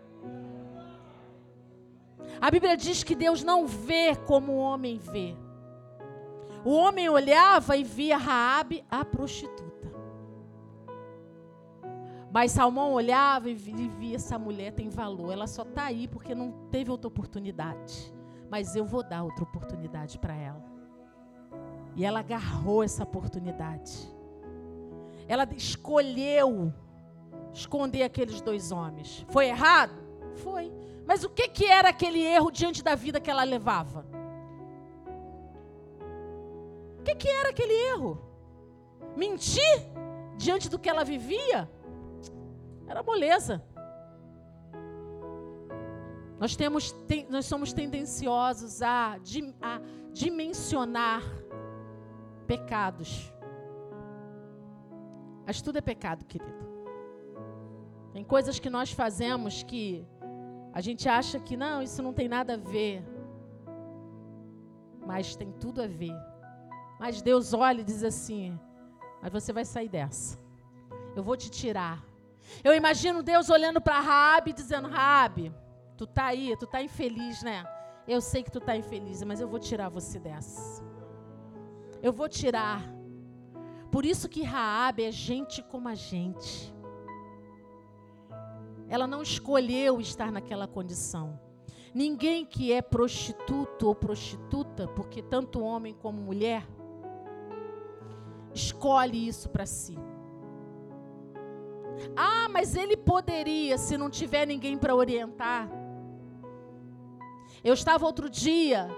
A 2.40 2.50
Bíblia 2.50 2.76
diz 2.78 3.04
que 3.04 3.16
Deus 3.16 3.44
não 3.44 3.68
vê 3.68 4.16
como 4.16 4.54
o 4.54 4.58
homem 4.58 4.98
vê. 4.98 5.36
O 6.66 6.72
homem 6.72 7.08
olhava 7.08 7.78
e 7.78 7.84
via 7.84 8.18
Raabe, 8.18 8.84
a 8.90 9.06
prostituta. 9.06 9.94
Mas 12.32 12.52
Salmão 12.52 12.92
olhava 12.92 13.50
e 13.50 13.54
via 13.54 14.16
essa 14.16 14.40
mulher 14.40 14.74
tem 14.74 14.90
valor. 14.90 15.32
Ela 15.32 15.46
só 15.46 15.62
está 15.62 15.84
aí 15.84 16.08
porque 16.08 16.34
não 16.34 16.52
teve 16.72 16.90
outra 16.90 17.08
oportunidade. 17.08 18.12
Mas 18.50 18.76
eu 18.76 18.84
vou 18.84 19.04
dar 19.04 19.24
outra 19.24 19.44
oportunidade 19.44 20.18
para 20.18 20.36
ela. 20.36 20.62
E 21.96 22.04
ela 22.04 22.20
agarrou 22.20 22.84
essa 22.84 23.04
oportunidade. 23.04 24.12
Ela 25.28 25.48
escolheu 25.56 26.74
esconder 27.54 28.04
aqueles 28.04 28.42
dois 28.42 28.72
homens. 28.72 29.24
Foi 29.30 29.48
errado? 29.48 29.94
Foi. 30.34 30.74
Mas 31.06 31.24
o 31.24 31.30
que, 31.30 31.48
que 31.48 31.66
era 31.66 31.90
aquele 31.90 32.22
erro 32.22 32.52
diante 32.52 32.84
da 32.84 32.96
vida 32.96 33.20
que 33.22 33.30
ela 33.30 33.44
levava? 33.44 34.15
Que, 37.16 37.28
era 37.28 37.50
aquele 37.50 37.74
erro? 37.74 38.22
Mentir 39.16 39.62
diante 40.38 40.70
do 40.70 40.80
que 40.80 40.90
ela 40.90 41.04
vivia? 41.04 41.70
Era 42.88 43.02
moleza. 43.02 43.64
Nós, 46.40 46.56
temos, 46.56 46.92
tem, 47.08 47.28
nós 47.30 47.46
somos 47.46 47.72
tendenciosos 47.72 48.82
a, 48.82 49.18
a 49.62 49.82
dimensionar 50.12 51.22
pecados. 52.46 53.32
Mas 55.46 55.62
tudo 55.62 55.78
é 55.78 55.82
pecado, 55.82 56.26
querido. 56.26 56.66
Tem 58.12 58.24
coisas 58.24 58.60
que 58.60 58.70
nós 58.70 58.92
fazemos 58.92 59.64
que 59.64 60.06
a 60.74 60.82
gente 60.82 61.08
acha 61.08 61.40
que 61.40 61.56
não, 61.56 61.82
isso 61.82 62.02
não 62.04 62.14
tem 62.14 62.28
nada 62.28 62.56
a 62.56 62.58
ver. 62.58 63.04
Mas 65.06 65.36
tem 65.36 65.52
tudo 65.54 65.82
a 65.82 65.88
ver. 65.88 66.16
Mas 67.00 67.22
Deus 67.22 67.54
olha 67.54 67.82
e 67.82 67.84
diz 67.84 68.04
assim: 68.04 68.60
Mas 69.22 69.32
você 69.32 69.52
vai 69.52 69.66
sair 69.66 69.90
dessa. 69.90 70.40
Eu 71.16 71.24
vou 71.24 71.38
te 71.38 71.50
tirar 71.50 72.04
Eu 72.64 72.74
imagino 72.74 73.24
Deus 73.24 73.50
olhando 73.50 73.82
para 73.82 74.00
Raabe 74.00 74.52
e 74.52 74.54
dizendo: 74.54 74.88
Raabe, 74.88 75.54
tu 75.98 76.06
tá 76.06 76.26
aí, 76.26 76.56
tu 76.58 76.68
tá 76.68 76.82
infeliz, 76.82 77.42
né? 77.44 77.66
Eu 78.08 78.22
sei 78.22 78.44
que 78.44 78.52
tu 78.52 78.60
tá 78.60 78.76
infeliz, 78.78 79.24
mas 79.24 79.42
eu 79.42 79.48
vou 79.48 79.60
tirar 79.60 79.90
você 79.90 80.20
dessa. 80.20 80.84
Eu 82.02 82.14
vou 82.14 82.30
tirar. 82.30 82.82
Por 83.92 84.06
isso 84.06 84.30
que 84.30 84.44
Raabe 84.44 85.04
é 85.04 85.12
gente 85.12 85.64
como 85.64 85.88
a 85.88 85.96
gente. 85.96 86.74
Ela 88.88 89.08
não 89.08 89.24
escolheu 89.24 90.00
estar 90.00 90.32
naquela 90.32 90.68
condição. 90.68 91.40
Ninguém 91.94 92.46
que 92.46 92.72
é 92.72 92.82
prostituto 92.82 93.88
ou 93.88 93.96
prostituta, 93.96 94.88
porque 94.90 95.24
tanto 95.24 95.62
homem 95.62 95.94
como 95.94 96.22
mulher, 96.22 96.68
escolhe 98.56 99.28
isso 99.28 99.50
para 99.50 99.66
si. 99.66 99.98
Ah, 102.16 102.48
mas 102.50 102.76
ele 102.76 102.98
poderia 102.98 103.78
se 103.78 103.98
não 103.98 104.10
tiver 104.10 104.46
ninguém 104.46 104.78
para 104.78 104.96
orientar. 104.96 105.70
Eu 107.64 107.74
estava 107.74 108.06
outro 108.06 108.30
dia 108.30 108.90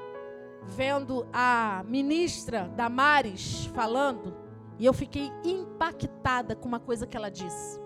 vendo 0.64 1.26
a 1.32 1.84
ministra 1.88 2.70
Damares 2.76 3.66
falando 3.68 4.36
e 4.78 4.86
eu 4.86 4.94
fiquei 4.94 5.32
impactada 5.44 6.56
com 6.56 6.68
uma 6.68 6.80
coisa 6.80 7.08
que 7.08 7.18
ela 7.18 7.32
disse. 7.32 7.80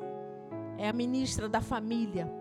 É 0.78 0.90
a 0.90 0.94
ministra 0.94 1.48
da 1.48 1.62
família. 1.62 2.32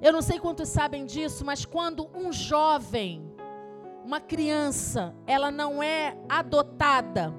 Eu 0.00 0.12
não 0.12 0.22
sei 0.22 0.38
quantos 0.38 0.68
sabem 0.68 1.04
disso, 1.04 1.44
mas 1.44 1.64
quando 1.64 2.08
um 2.14 2.32
jovem, 2.32 3.30
uma 4.04 4.20
criança, 4.20 5.14
ela 5.26 5.50
não 5.50 5.82
é 5.82 6.16
adotada, 6.28 7.34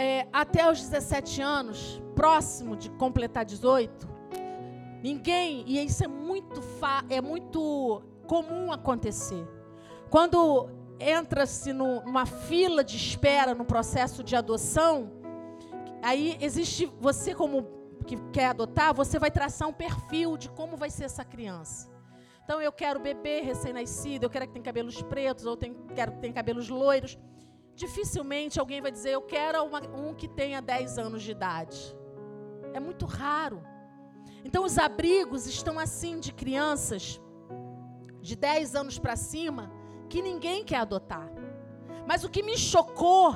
é, 0.00 0.26
até 0.32 0.70
os 0.70 0.80
17 0.80 1.42
anos, 1.42 2.00
próximo 2.14 2.74
de 2.74 2.88
completar 2.88 3.44
18, 3.44 4.08
ninguém, 5.02 5.62
e 5.66 5.84
isso 5.84 6.02
é 6.02 6.08
muito, 6.08 6.62
é 7.10 7.20
muito 7.20 8.02
comum 8.26 8.72
acontecer. 8.72 9.46
Quando 10.08 10.70
entra-se 10.98 11.74
numa 11.74 12.24
fila 12.24 12.82
de 12.82 12.96
espera 12.96 13.54
no 13.54 13.66
processo 13.66 14.24
de 14.24 14.34
adoção, 14.34 15.12
aí 16.02 16.38
existe 16.40 16.90
você 16.98 17.34
como 17.34 17.66
que 18.06 18.16
quer 18.32 18.46
adotar, 18.46 18.94
você 18.94 19.18
vai 19.18 19.30
traçar 19.30 19.68
um 19.68 19.72
perfil 19.72 20.38
de 20.38 20.48
como 20.48 20.78
vai 20.78 20.88
ser 20.88 21.04
essa 21.04 21.26
criança. 21.26 21.90
Então 22.42 22.58
eu 22.58 22.72
quero 22.72 22.98
bebê 22.98 23.42
recém-nascido, 23.42 24.24
eu 24.24 24.30
quero 24.30 24.46
que 24.46 24.54
tenha 24.54 24.64
cabelos 24.64 25.02
pretos, 25.02 25.44
ou 25.44 25.58
tem, 25.58 25.74
quero 25.94 26.12
que 26.12 26.20
tenha 26.20 26.32
cabelos 26.32 26.70
loiros. 26.70 27.18
Dificilmente 27.80 28.60
alguém 28.60 28.82
vai 28.82 28.90
dizer, 28.92 29.12
eu 29.12 29.22
quero 29.22 29.64
uma, 29.64 29.80
um 29.96 30.12
que 30.12 30.28
tenha 30.28 30.60
10 30.60 30.98
anos 30.98 31.22
de 31.22 31.30
idade. 31.30 31.96
É 32.74 32.78
muito 32.78 33.06
raro. 33.06 33.62
Então 34.44 34.66
os 34.66 34.76
abrigos 34.76 35.46
estão 35.46 35.78
assim 35.78 36.20
de 36.20 36.30
crianças 36.30 37.18
de 38.20 38.36
10 38.36 38.74
anos 38.74 38.98
para 38.98 39.16
cima 39.16 39.72
que 40.10 40.20
ninguém 40.20 40.62
quer 40.62 40.76
adotar. 40.76 41.32
Mas 42.06 42.22
o 42.22 42.28
que 42.28 42.42
me 42.42 42.58
chocou 42.58 43.34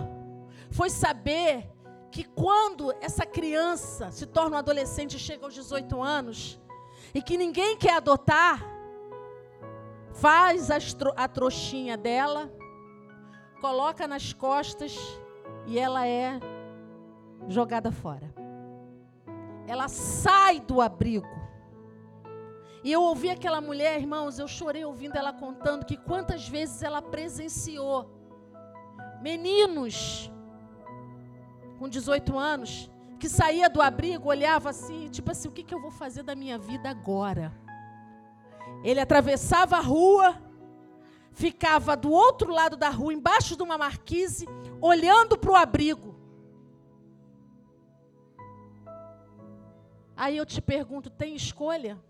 foi 0.70 0.90
saber 0.90 1.70
que 2.11 2.24
quando 2.24 2.92
essa 3.00 3.24
criança 3.24 4.11
se 4.11 4.26
torna 4.26 4.57
um 4.57 4.59
adolescente 4.59 5.16
e 5.16 5.18
chega 5.18 5.46
aos 5.46 5.54
18 5.54 6.02
anos, 6.02 6.61
e 7.14 7.22
que 7.22 7.38
ninguém 7.38 7.78
quer 7.78 7.94
adotar, 7.94 8.62
faz 10.12 10.70
a, 10.70 10.76
a 11.16 11.28
trouxinha 11.28 11.96
dela, 11.96 12.52
coloca 13.61 14.07
nas 14.07 14.33
costas 14.33 14.97
e 15.67 15.79
ela 15.79 16.07
é 16.07 16.38
jogada 17.49 17.90
fora. 17.90 18.33
Ela 19.67 19.88
sai 19.88 20.61
do 20.61 20.81
abrigo. 20.81 21.45
E 22.83 22.93
eu 22.93 23.03
ouvi 23.03 23.31
aquela 23.31 23.61
mulher, 23.62 23.99
irmãos, 23.99 24.38
eu 24.38 24.47
chorei 24.47 24.85
ouvindo 24.85 25.17
ela 25.17 25.33
contando 25.33 25.87
que 25.87 25.97
quantas 25.97 26.47
vezes 26.47 26.83
ela 26.83 27.01
presenciou 27.01 28.11
meninos 29.23 30.31
com 31.79 31.88
18 31.88 32.38
anos, 32.38 32.90
que 33.19 33.29
saía 33.29 33.71
do 33.71 33.81
abrigo, 33.81 34.29
olhava 34.29 34.69
assim, 34.69 35.09
tipo 35.09 35.31
assim, 35.31 35.49
o 35.49 35.51
que, 35.51 35.62
que 35.62 35.75
eu 35.75 35.81
vou 35.81 35.90
fazer 35.90 36.23
da 36.23 36.35
minha 36.35 36.59
vida 36.59 36.90
agora? 36.90 37.51
Ele 38.83 39.01
atravessava 39.01 39.77
a 39.79 39.81
rua, 39.81 40.37
ficava 41.35 41.97
do 41.97 42.11
outro 42.11 42.53
lado 42.53 42.77
da 42.77 42.88
rua, 42.88 43.12
embaixo 43.12 43.57
de 43.57 43.62
uma 43.62 43.77
marquise, 43.77 44.47
olhando 44.81 45.37
para 45.37 45.51
o 45.51 45.57
abrigo. 45.57 46.14
Aí 50.16 50.37
eu 50.37 50.47
te 50.47 50.62
pergunto, 50.62 51.11
tem 51.11 51.35
escolha? 51.35 52.01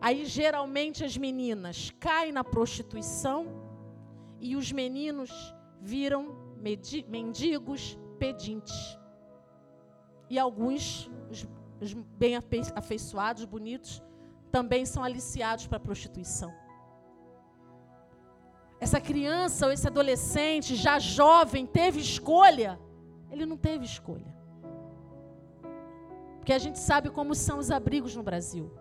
Aí 0.00 0.24
geralmente 0.24 1.04
as 1.04 1.16
meninas 1.16 1.92
caem 2.00 2.32
na 2.32 2.42
prostituição 2.42 3.46
e 4.40 4.56
os 4.56 4.72
meninos 4.72 5.30
viram 5.82 6.34
mendigos, 7.08 7.98
pedintes. 8.18 8.98
E 10.30 10.38
alguns, 10.38 11.10
os, 11.30 11.46
os 11.80 11.92
bem 11.92 12.36
afeiçoados, 12.74 13.44
bonitos, 13.44 14.02
também 14.50 14.86
são 14.86 15.04
aliciados 15.04 15.66
para 15.66 15.76
a 15.76 15.80
prostituição. 15.80 16.52
Essa 18.80 18.98
criança 18.98 19.66
ou 19.66 19.72
esse 19.72 19.86
adolescente, 19.86 20.74
já 20.74 20.98
jovem, 20.98 21.66
teve 21.66 22.00
escolha? 22.00 22.80
Ele 23.30 23.44
não 23.44 23.56
teve 23.56 23.84
escolha. 23.84 24.34
Porque 26.38 26.52
a 26.52 26.58
gente 26.58 26.78
sabe 26.78 27.10
como 27.10 27.34
são 27.34 27.58
os 27.58 27.70
abrigos 27.70 28.16
no 28.16 28.22
Brasil. 28.22 28.72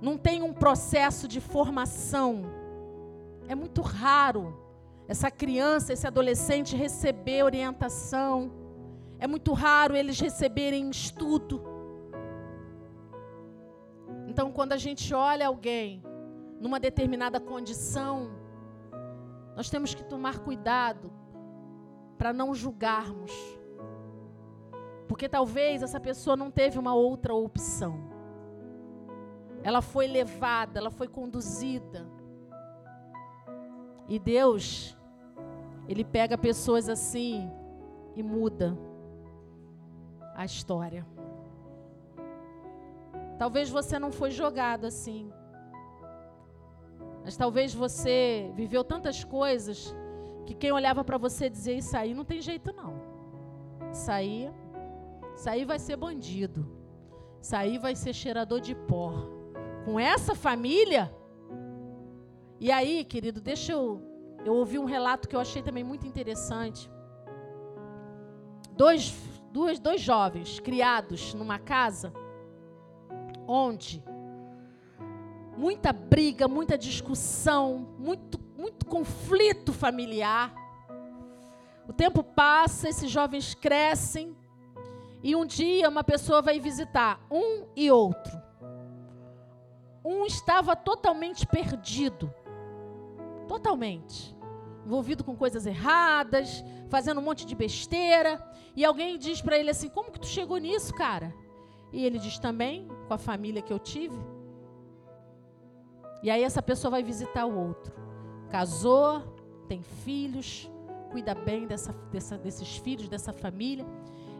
Não 0.00 0.16
tem 0.16 0.42
um 0.42 0.54
processo 0.54 1.28
de 1.28 1.38
formação. 1.38 2.46
É 3.46 3.54
muito 3.54 3.82
raro 3.82 4.58
essa 5.06 5.30
criança, 5.30 5.92
esse 5.92 6.06
adolescente 6.06 6.74
receber 6.74 7.42
orientação. 7.44 8.50
É 9.18 9.26
muito 9.26 9.52
raro 9.52 9.94
eles 9.94 10.18
receberem 10.18 10.88
estudo. 10.88 11.62
Então, 14.26 14.50
quando 14.50 14.72
a 14.72 14.78
gente 14.78 15.12
olha 15.12 15.46
alguém 15.46 16.02
numa 16.62 16.78
determinada 16.78 17.40
condição, 17.40 18.30
nós 19.56 19.68
temos 19.68 19.94
que 19.94 20.04
tomar 20.04 20.38
cuidado 20.38 21.12
para 22.16 22.32
não 22.32 22.54
julgarmos. 22.54 23.32
Porque 25.08 25.28
talvez 25.28 25.82
essa 25.82 25.98
pessoa 25.98 26.36
não 26.36 26.52
teve 26.52 26.78
uma 26.78 26.94
outra 26.94 27.34
opção. 27.34 27.98
Ela 29.64 29.82
foi 29.82 30.06
levada, 30.06 30.78
ela 30.78 30.90
foi 30.90 31.08
conduzida 31.08 32.06
e 34.08 34.20
Deus, 34.20 34.96
Ele 35.88 36.04
pega 36.04 36.38
pessoas 36.38 36.88
assim 36.88 37.50
e 38.14 38.22
muda 38.22 38.78
a 40.36 40.44
história. 40.44 41.04
Talvez 43.36 43.68
você 43.68 43.98
não 43.98 44.12
foi 44.12 44.30
jogado 44.30 44.84
assim. 44.84 45.32
Mas 47.24 47.36
talvez 47.36 47.72
você 47.72 48.50
viveu 48.54 48.82
tantas 48.82 49.22
coisas 49.24 49.94
que 50.44 50.54
quem 50.54 50.72
olhava 50.72 51.04
para 51.04 51.18
você 51.18 51.48
dizia: 51.48 51.74
Isso 51.74 51.96
aí 51.96 52.14
não 52.14 52.24
tem 52.24 52.40
jeito, 52.40 52.72
não. 52.72 53.00
Isso 53.92 54.10
aí, 54.10 55.64
vai 55.64 55.78
ser 55.78 55.96
bandido. 55.96 56.66
Isso 57.40 57.54
aí 57.54 57.78
vai 57.78 57.94
ser 57.94 58.12
cheirador 58.12 58.60
de 58.60 58.74
pó. 58.74 59.12
Com 59.84 59.98
essa 59.98 60.34
família, 60.34 61.12
e 62.60 62.70
aí, 62.70 63.04
querido, 63.04 63.40
deixa 63.40 63.72
eu. 63.72 64.00
Eu 64.44 64.54
ouvi 64.54 64.78
um 64.78 64.84
relato 64.84 65.28
que 65.28 65.36
eu 65.36 65.40
achei 65.40 65.62
também 65.62 65.84
muito 65.84 66.06
interessante. 66.06 66.90
Dois, 68.72 69.14
dois, 69.52 69.78
dois 69.78 70.00
jovens 70.00 70.58
criados 70.58 71.34
numa 71.34 71.58
casa 71.58 72.12
onde 73.46 74.02
muita 75.56 75.92
briga, 75.92 76.48
muita 76.48 76.76
discussão, 76.78 77.88
muito, 77.98 78.38
muito 78.56 78.86
conflito 78.86 79.72
familiar. 79.72 80.54
O 81.88 81.92
tempo 81.92 82.22
passa, 82.22 82.88
esses 82.88 83.10
jovens 83.10 83.54
crescem 83.54 84.36
e 85.22 85.34
um 85.36 85.44
dia 85.44 85.88
uma 85.88 86.04
pessoa 86.04 86.42
vai 86.42 86.60
visitar 86.60 87.20
um 87.30 87.66
e 87.76 87.90
outro. 87.90 88.40
Um 90.04 90.26
estava 90.26 90.74
totalmente 90.74 91.46
perdido 91.46 92.32
Totalmente. 93.52 94.34
Envolvido 94.86 95.22
com 95.22 95.36
coisas 95.36 95.66
erradas, 95.66 96.64
fazendo 96.88 97.20
um 97.20 97.24
monte 97.24 97.44
de 97.44 97.54
besteira. 97.54 98.42
E 98.74 98.82
alguém 98.82 99.18
diz 99.18 99.42
para 99.42 99.58
ele 99.58 99.68
assim: 99.68 99.90
Como 99.90 100.10
que 100.10 100.18
tu 100.20 100.26
chegou 100.26 100.56
nisso, 100.56 100.94
cara? 100.94 101.34
E 101.92 102.02
ele 102.02 102.18
diz 102.18 102.38
também, 102.38 102.88
com 103.06 103.12
a 103.12 103.18
família 103.18 103.60
que 103.60 103.70
eu 103.70 103.78
tive. 103.78 104.18
E 106.22 106.30
aí 106.30 106.42
essa 106.42 106.62
pessoa 106.62 106.90
vai 106.90 107.02
visitar 107.02 107.46
o 107.46 107.58
outro. 107.58 107.92
Casou, 108.48 109.22
tem 109.66 109.82
filhos, 109.82 110.70
cuida 111.10 111.34
bem 111.34 111.66
dessa, 111.66 111.92
dessa, 112.12 112.38
desses 112.38 112.76
filhos, 112.76 113.08
dessa 113.08 113.32
família. 113.32 113.84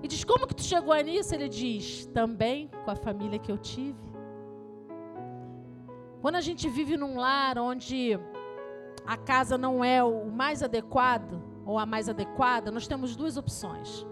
E 0.03 0.09
diz: 0.09 0.23
Como 0.25 0.47
que 0.47 0.55
tu 0.55 0.63
chegou 0.63 0.95
nisso? 1.03 1.35
Ele 1.35 1.49
diz: 1.49 2.07
Também 2.07 2.71
com 2.85 2.91
a 2.91 2.97
família 2.97 3.39
que 3.39 3.51
eu 3.51 3.59
tive. 3.59 3.99
Quando 6.21 6.37
a 6.37 6.41
gente 6.41 6.69
vive 6.69 6.97
num 6.97 7.17
lar 7.17 7.59
onde 7.59 8.19
a 9.05 9.17
casa 9.17 9.59
não 9.59 9.83
é 9.85 10.05
o 10.05 10.31
mais 10.31 10.63
adequado 10.63 11.43
ou 11.67 11.79
a 11.79 11.85
mais 11.85 12.09
adequada, 12.09 12.71
nós 12.71 12.87
temos 12.87 13.17
duas 13.17 13.37
opções. 13.37 14.07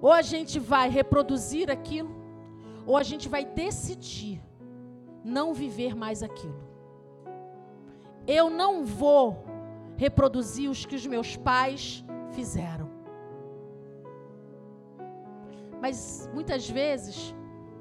Ou 0.00 0.10
a 0.10 0.22
gente 0.22 0.58
vai 0.58 0.88
reproduzir 0.88 1.70
aquilo, 1.70 2.10
ou 2.86 2.96
a 2.96 3.02
gente 3.02 3.28
vai 3.28 3.44
decidir 3.44 4.42
não 5.24 5.52
viver 5.54 5.94
mais 5.94 6.22
aquilo. 6.22 6.62
Eu 8.26 8.50
não 8.50 8.84
vou 8.84 9.44
reproduzir 9.96 10.70
os 10.70 10.84
que 10.84 10.94
os 10.94 11.06
meus 11.06 11.36
pais 11.36 12.04
fizeram. 12.30 12.88
Mas 15.80 16.30
muitas 16.32 16.68
vezes 16.68 17.34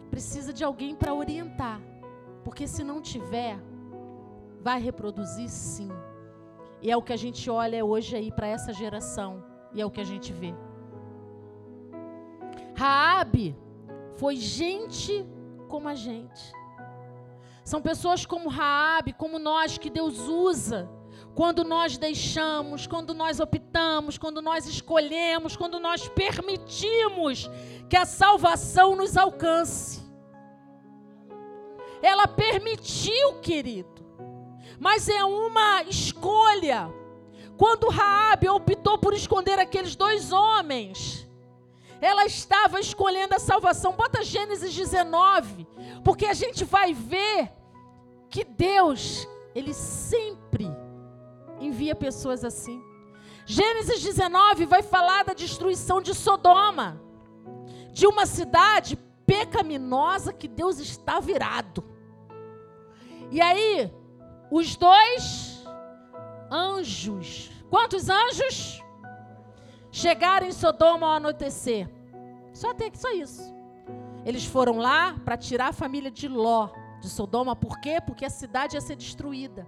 precisa 0.09 0.51
de 0.51 0.63
alguém 0.63 0.95
para 0.95 1.13
orientar, 1.13 1.79
porque 2.43 2.67
se 2.67 2.83
não 2.83 2.99
tiver, 3.01 3.57
vai 4.59 4.79
reproduzir 4.81 5.49
sim. 5.49 5.89
E 6.81 6.89
é 6.89 6.97
o 6.97 7.01
que 7.01 7.13
a 7.13 7.17
gente 7.17 7.49
olha 7.49 7.85
hoje 7.85 8.15
aí 8.15 8.31
para 8.31 8.47
essa 8.47 8.73
geração, 8.73 9.43
e 9.73 9.79
é 9.79 9.85
o 9.85 9.91
que 9.91 10.01
a 10.01 10.03
gente 10.03 10.33
vê. 10.33 10.53
Raabe 12.75 13.55
foi 14.15 14.35
gente 14.35 15.25
como 15.67 15.87
a 15.87 15.93
gente. 15.93 16.60
São 17.63 17.81
pessoas 17.81 18.25
como 18.25 18.49
Raabe, 18.49 19.13
como 19.13 19.37
nós 19.37 19.77
que 19.77 19.89
Deus 19.89 20.19
usa 20.19 20.89
quando 21.33 21.63
nós 21.63 21.97
deixamos, 21.97 22.85
quando 22.85 23.13
nós 23.13 23.39
optamos, 23.39 24.17
quando 24.17 24.41
nós 24.41 24.65
escolhemos, 24.65 25.55
quando 25.55 25.79
nós 25.79 26.07
permitimos 26.09 27.49
que 27.89 27.95
a 27.95 28.05
salvação 28.05 28.95
nos 28.95 29.15
alcance. 29.15 30.01
Ela 32.01 32.27
permitiu, 32.27 33.39
querido, 33.41 34.05
mas 34.79 35.07
é 35.07 35.23
uma 35.23 35.83
escolha. 35.83 36.91
Quando 37.57 37.89
Raabe 37.89 38.49
optou 38.49 38.97
por 38.97 39.13
esconder 39.13 39.59
aqueles 39.59 39.95
dois 39.95 40.31
homens, 40.31 41.27
ela 42.01 42.25
estava 42.25 42.79
escolhendo 42.79 43.35
a 43.35 43.39
salvação. 43.39 43.93
Bota 43.93 44.23
Gênesis 44.23 44.73
19, 44.73 45.67
porque 46.03 46.25
a 46.25 46.33
gente 46.33 46.65
vai 46.65 46.93
ver 46.93 47.51
que 48.27 48.43
Deus, 48.43 49.27
ele 49.53 49.73
sempre 49.73 50.67
envia 51.59 51.93
pessoas 51.93 52.43
assim. 52.43 52.83
Gênesis 53.45 54.01
19 54.01 54.65
vai 54.65 54.81
falar 54.81 55.23
da 55.23 55.33
destruição 55.33 56.01
de 56.01 56.15
Sodoma, 56.15 56.99
de 57.93 58.07
uma 58.07 58.25
cidade 58.25 58.97
pecaminosa 59.25 60.33
que 60.33 60.47
Deus 60.47 60.79
está 60.79 61.19
virado. 61.19 61.83
E 63.29 63.39
aí, 63.39 63.93
os 64.49 64.75
dois 64.75 65.63
anjos, 66.51 67.51
quantos 67.69 68.09
anjos? 68.09 68.81
Chegaram 69.91 70.47
em 70.47 70.51
Sodoma 70.51 71.07
ao 71.07 71.13
anoitecer. 71.13 71.89
Só 72.53 72.73
tem 72.73 72.91
só 72.93 73.11
isso. 73.11 73.53
Eles 74.25 74.45
foram 74.45 74.77
lá 74.77 75.19
para 75.25 75.37
tirar 75.37 75.67
a 75.67 75.73
família 75.73 76.09
de 76.09 76.27
Ló 76.27 76.69
de 77.01 77.09
Sodoma, 77.09 77.55
por 77.55 77.79
quê? 77.81 77.99
Porque 77.99 78.23
a 78.23 78.29
cidade 78.29 78.75
ia 78.77 78.81
ser 78.81 78.95
destruída. 78.95 79.67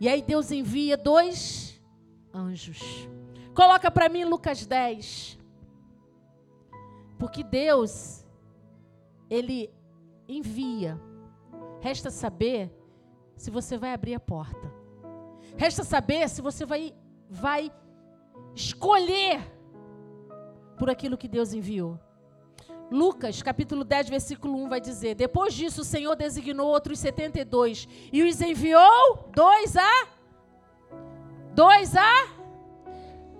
E 0.00 0.08
aí 0.08 0.20
Deus 0.20 0.50
envia 0.50 0.96
dois 0.96 1.80
anjos. 2.34 3.08
Coloca 3.54 3.90
para 3.90 4.08
mim 4.08 4.24
Lucas 4.24 4.66
10. 4.66 5.38
Porque 7.18 7.44
Deus, 7.44 8.24
Ele 9.28 9.70
envia. 10.28 11.00
Resta 11.80 12.10
saber 12.10 12.74
se 13.36 13.50
você 13.50 13.78
vai 13.78 13.92
abrir 13.92 14.14
a 14.14 14.20
porta. 14.20 14.72
Resta 15.56 15.84
saber 15.84 16.28
se 16.28 16.42
você 16.42 16.64
vai, 16.64 16.94
vai 17.28 17.70
escolher 18.54 19.40
por 20.78 20.88
aquilo 20.90 21.18
que 21.18 21.28
Deus 21.28 21.52
enviou. 21.52 21.98
Lucas, 22.90 23.40
capítulo 23.40 23.84
10, 23.84 24.08
versículo 24.08 24.56
1 24.64 24.68
vai 24.68 24.80
dizer: 24.80 25.14
Depois 25.14 25.54
disso, 25.54 25.82
o 25.82 25.84
Senhor 25.84 26.16
designou 26.16 26.66
outros 26.66 26.98
72 26.98 27.86
e 28.12 28.22
os 28.22 28.40
enviou 28.40 29.30
dois 29.34 29.76
a 29.76 30.08
dois 31.54 31.94
a 31.94 32.40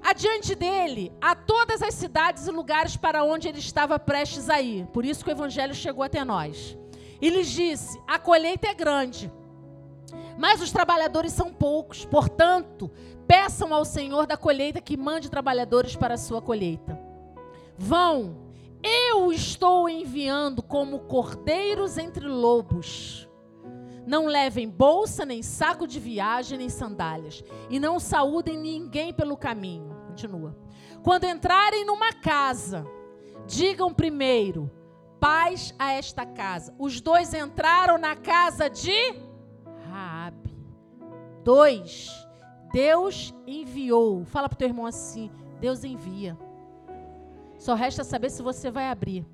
adiante 0.03 0.55
dele 0.55 1.13
a 1.21 1.35
todas 1.35 1.83
as 1.83 1.95
cidades 1.95 2.47
e 2.47 2.51
lugares 2.51 2.97
para 2.97 3.25
onde 3.25 3.49
ele 3.49 3.59
estava 3.59 3.99
prestes 3.99 4.49
a 4.49 4.61
ir. 4.61 4.87
Por 4.87 5.05
isso 5.05 5.25
que 5.25 5.31
o 5.31 5.33
evangelho 5.33 5.75
chegou 5.75 6.05
até 6.05 6.25
nós. 6.25 6.77
E 7.21 7.29
lhes 7.29 7.49
disse: 7.49 8.01
A 8.07 8.19
colheita 8.19 8.69
é 8.69 8.75
grande, 8.75 9.33
mas 10.39 10.63
os 10.63 10.71
trabalhadores 10.73 11.33
são 11.33 11.53
poucos. 11.53 12.05
Portanto, 12.05 12.91
peçam 13.31 13.73
ao 13.73 13.85
Senhor 13.85 14.27
da 14.27 14.37
colheita 14.37 14.81
que 14.81 14.97
mande 14.97 15.31
trabalhadores 15.31 15.95
para 15.95 16.14
a 16.14 16.19
sua 16.19 16.43
colheita. 16.43 16.99
Vão 17.79 18.51
eu 18.83 19.31
estou 19.33 19.88
enviando 19.88 20.61
como 20.61 21.01
cordeiros 21.01 21.97
entre 21.97 22.27
lobos. 22.27 23.29
Não 24.05 24.27
levem 24.27 24.69
bolsa, 24.69 25.25
nem 25.25 25.45
saco 25.45 25.87
de 25.87 26.01
viagem, 26.01 26.59
nem 26.59 26.69
sandálias. 26.69 27.45
E 27.69 27.79
não 27.79 28.01
saúdem 28.01 28.59
ninguém 28.59 29.12
pelo 29.12 29.37
caminho. 29.37 29.95
Continua. 30.09 30.57
Quando 31.05 31.23
entrarem 31.23 31.85
numa 31.85 32.12
casa, 32.12 32.85
digam 33.47 33.95
primeiro: 33.95 34.69
paz 35.21 35.73
a 35.79 35.93
esta 35.93 36.27
casa. 36.27 36.75
Os 36.81 37.01
dois 37.01 37.33
entraram 37.33 37.97
na 37.97 38.16
casa 38.16 38.69
de 38.69 38.97
Raabe. 39.88 40.57
Dois. 41.45 42.30
Deus 42.73 43.35
enviou. 43.47 44.25
Fala 44.25 44.49
para 44.49 44.57
o 44.57 44.59
teu 44.59 44.69
irmão 44.69 44.87
assim: 44.87 45.31
Deus 45.61 45.85
envia. 45.85 46.39
Só 47.59 47.75
resta 47.75 48.05
saber 48.05 48.31
se 48.31 48.43
você 48.43 48.71
vai 48.71 48.89
abrir. 48.89 49.27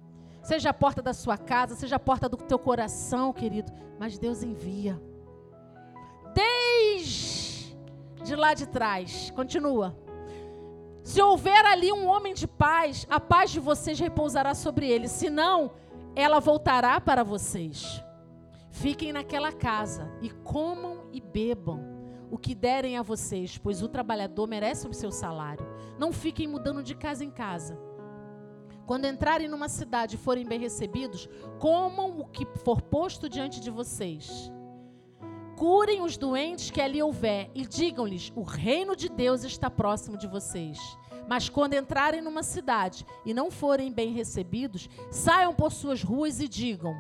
Seja 0.42 0.70
a 0.70 0.74
porta 0.74 1.02
da 1.02 1.12
sua 1.12 1.36
casa, 1.36 1.74
seja 1.74 1.96
a 1.96 2.00
porta 2.00 2.28
do 2.28 2.36
teu 2.36 2.58
coração, 2.58 3.32
querido. 3.32 3.72
Mas 3.98 4.18
Deus 4.18 4.42
envia. 4.42 5.00
Desde 6.34 7.76
lá 8.36 8.54
de 8.54 8.66
trás. 8.66 9.30
Continua. 9.30 9.96
Se 11.02 11.22
houver 11.22 11.64
ali 11.66 11.92
um 11.92 12.06
homem 12.08 12.34
de 12.34 12.48
paz, 12.48 13.06
a 13.08 13.20
paz 13.20 13.50
de 13.50 13.60
vocês 13.60 13.98
repousará 13.98 14.54
sobre 14.54 14.88
ele. 14.88 15.06
Se 15.06 15.30
não, 15.30 15.72
ela 16.16 16.40
voltará 16.40 17.00
para 17.00 17.22
vocês. 17.22 18.02
Fiquem 18.70 19.12
naquela 19.12 19.52
casa 19.52 20.10
e 20.20 20.28
comam 20.30 21.06
e 21.12 21.20
bebam 21.20 21.95
o 22.30 22.38
que 22.38 22.54
derem 22.54 22.96
a 22.96 23.02
vocês, 23.02 23.58
pois 23.58 23.82
o 23.82 23.88
trabalhador 23.88 24.46
merece 24.46 24.86
o 24.88 24.94
seu 24.94 25.10
salário. 25.10 25.66
Não 25.98 26.12
fiquem 26.12 26.46
mudando 26.46 26.82
de 26.82 26.94
casa 26.94 27.24
em 27.24 27.30
casa. 27.30 27.78
Quando 28.86 29.06
entrarem 29.06 29.48
numa 29.48 29.68
cidade 29.68 30.14
e 30.14 30.18
forem 30.18 30.46
bem 30.46 30.60
recebidos, 30.60 31.28
comam 31.58 32.20
o 32.20 32.26
que 32.26 32.46
for 32.64 32.80
posto 32.80 33.28
diante 33.28 33.60
de 33.60 33.70
vocês. 33.70 34.52
Curem 35.56 36.02
os 36.02 36.16
doentes 36.16 36.70
que 36.70 36.80
ali 36.80 37.02
houver 37.02 37.50
e 37.54 37.66
digam-lhes: 37.66 38.32
o 38.36 38.42
reino 38.42 38.94
de 38.94 39.08
Deus 39.08 39.42
está 39.42 39.68
próximo 39.68 40.16
de 40.16 40.26
vocês. 40.26 40.78
Mas 41.28 41.48
quando 41.48 41.74
entrarem 41.74 42.20
numa 42.20 42.42
cidade 42.42 43.04
e 43.24 43.34
não 43.34 43.50
forem 43.50 43.90
bem 43.90 44.12
recebidos, 44.12 44.88
saiam 45.10 45.52
por 45.52 45.72
suas 45.72 46.02
ruas 46.02 46.38
e 46.38 46.46
digam: 46.46 46.94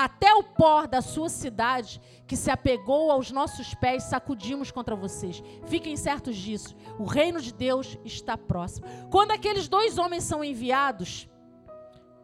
até 0.00 0.32
o 0.32 0.44
pó 0.44 0.86
da 0.86 1.02
sua 1.02 1.28
cidade, 1.28 2.00
que 2.24 2.36
se 2.36 2.52
apegou 2.52 3.10
aos 3.10 3.32
nossos 3.32 3.74
pés, 3.74 4.04
sacudimos 4.04 4.70
contra 4.70 4.94
vocês. 4.94 5.42
Fiquem 5.66 5.96
certos 5.96 6.36
disso. 6.36 6.76
O 7.00 7.04
reino 7.04 7.40
de 7.40 7.52
Deus 7.52 7.98
está 8.04 8.38
próximo. 8.38 8.86
Quando 9.10 9.32
aqueles 9.32 9.66
dois 9.66 9.98
homens 9.98 10.22
são 10.22 10.44
enviados, 10.44 11.28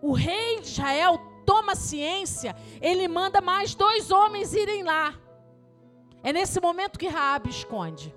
o 0.01 0.13
rei 0.13 0.61
de 0.61 0.69
Israel 0.69 1.19
toma 1.45 1.75
ciência, 1.75 2.55
ele 2.81 3.09
manda 3.09 3.41
mais 3.41 3.75
dois 3.75 4.13
homens 4.13 4.55
irem 4.55 4.85
lá. 4.85 5.13
É 6.23 6.33
nesse 6.33 6.61
momento 6.61 6.97
que 6.97 7.09
Raabe 7.09 7.51
esconde. 7.51 8.15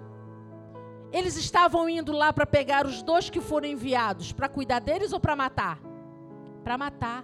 Eles 1.12 1.36
estavam 1.36 1.90
indo 1.90 2.12
lá 2.12 2.32
para 2.32 2.46
pegar 2.46 2.86
os 2.86 3.02
dois 3.02 3.28
que 3.28 3.42
foram 3.42 3.68
enviados, 3.68 4.32
para 4.32 4.48
cuidar 4.48 4.82
deles 4.82 5.14
ou 5.14 5.20
para 5.20 5.36
matar? 5.36 5.80
Para 6.64 6.78
matar. 6.78 7.24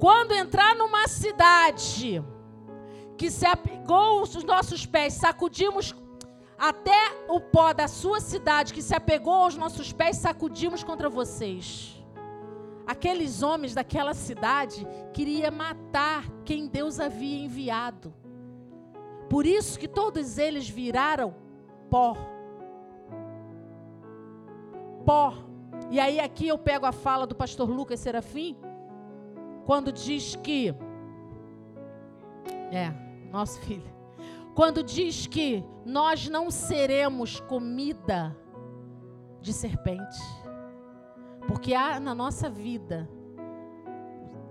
Quando 0.00 0.32
entrar 0.32 0.76
numa 0.76 1.08
cidade 1.08 2.22
que 3.16 3.30
se 3.30 3.44
apegou 3.44 4.22
os 4.22 4.44
nossos 4.44 4.86
pés, 4.86 5.14
sacudimos 5.14 5.94
até 6.56 7.24
o 7.28 7.40
pó 7.40 7.72
da 7.72 7.88
sua 7.88 8.20
cidade 8.20 8.72
que 8.74 8.82
se 8.82 8.94
apegou 8.94 9.34
aos 9.34 9.56
nossos 9.56 9.92
pés, 9.92 10.16
sacudimos 10.16 10.82
contra 10.82 11.08
vocês. 11.08 11.96
Aqueles 12.86 13.42
homens 13.42 13.74
daquela 13.74 14.14
cidade 14.14 14.86
queriam 15.12 15.52
matar 15.52 16.24
quem 16.44 16.66
Deus 16.66 16.98
havia 16.98 17.44
enviado. 17.44 18.14
Por 19.28 19.44
isso 19.44 19.78
que 19.78 19.86
todos 19.86 20.38
eles 20.38 20.68
viraram 20.68 21.34
pó. 21.90 22.16
Pó. 25.04 25.34
E 25.90 26.00
aí 26.00 26.18
aqui 26.18 26.48
eu 26.48 26.58
pego 26.58 26.86
a 26.86 26.92
fala 26.92 27.26
do 27.26 27.34
pastor 27.34 27.68
Lucas 27.68 28.00
Serafim, 28.00 28.56
quando 29.68 29.92
diz 29.92 30.34
que 30.34 30.74
é, 32.72 32.90
nosso 33.30 33.60
filho. 33.68 33.84
Quando 34.54 34.82
diz 34.82 35.26
que 35.26 35.62
nós 35.84 36.26
não 36.26 36.50
seremos 36.50 37.38
comida 37.40 38.34
de 39.42 39.52
serpente. 39.52 40.18
Porque 41.46 41.74
há 41.74 42.00
na 42.00 42.14
nossa 42.14 42.48
vida 42.48 43.06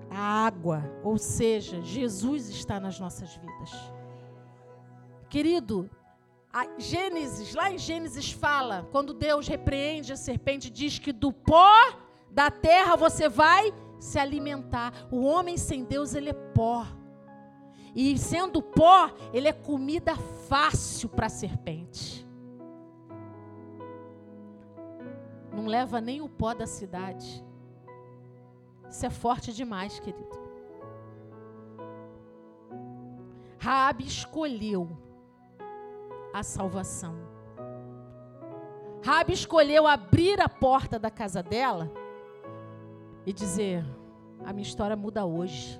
a 0.07 0.45
água, 0.45 0.83
ou 1.03 1.17
seja, 1.17 1.81
Jesus 1.81 2.49
está 2.49 2.79
nas 2.79 2.99
nossas 2.99 3.35
vidas. 3.37 3.71
Querido, 5.29 5.89
Gênesis, 6.77 7.55
lá 7.55 7.71
em 7.71 7.79
Gênesis 7.79 8.31
fala, 8.31 8.87
quando 8.91 9.15
Deus 9.15 9.47
repreende 9.47 10.13
a 10.13 10.15
serpente, 10.15 10.69
diz 10.69 10.99
que 10.99 11.11
do 11.11 11.33
pó 11.33 11.73
da 12.29 12.51
terra 12.51 12.95
você 12.95 13.27
vai 13.27 13.73
se 13.99 14.19
alimentar. 14.19 14.93
O 15.11 15.23
homem 15.23 15.57
sem 15.57 15.83
Deus, 15.83 16.13
ele 16.13 16.29
é 16.29 16.33
pó. 16.33 16.85
E 17.95 18.17
sendo 18.17 18.61
pó, 18.61 19.11
ele 19.33 19.47
é 19.47 19.53
comida 19.53 20.15
fácil 20.15 21.09
para 21.09 21.27
a 21.27 21.29
serpente. 21.29 22.25
Não 25.51 25.65
leva 25.65 25.99
nem 25.99 26.21
o 26.21 26.29
pó 26.29 26.53
da 26.53 26.67
cidade. 26.67 27.43
Isso 28.89 29.05
é 29.05 29.09
forte 29.09 29.51
demais, 29.51 29.99
querido. 29.99 30.37
Raabe 33.57 34.05
escolheu 34.05 34.87
a 36.33 36.43
salvação. 36.43 37.15
Rabi 39.03 39.33
escolheu 39.33 39.87
abrir 39.87 40.39
a 40.41 40.49
porta 40.49 40.99
da 40.99 41.09
casa 41.09 41.41
dela 41.41 41.91
e 43.27 43.33
dizer: 43.33 43.85
a 44.45 44.53
minha 44.53 44.65
história 44.65 44.95
muda 44.95 45.25
hoje. 45.25 45.79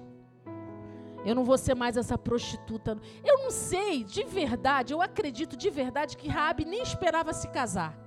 Eu 1.26 1.34
não 1.34 1.43
vou 1.43 1.58
ser 1.58 1.76
mais 1.76 1.95
essa 1.98 2.18
prostituta. 2.18 2.98
Eu 3.24 3.39
não 3.43 3.52
sei, 3.52 4.04
de 4.04 4.24
verdade, 4.24 4.93
eu 4.93 5.02
acredito 5.02 5.56
de 5.58 5.70
verdade 5.70 6.18
que 6.18 6.28
Rabi 6.28 6.66
nem 6.66 6.82
esperava 6.82 7.34
se 7.34 7.48
casar. 7.48 7.98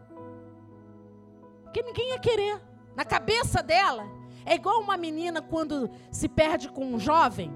Porque 1.64 1.82
ninguém 1.82 2.10
ia 2.10 2.18
querer. 2.18 2.60
Na 2.94 3.04
cabeça 3.04 3.62
dela, 3.62 4.04
é 4.44 4.54
igual 4.54 4.80
uma 4.80 4.96
menina 4.96 5.40
quando 5.40 5.90
se 6.10 6.28
perde 6.28 6.68
com 6.68 6.84
um 6.94 6.98
jovem, 6.98 7.50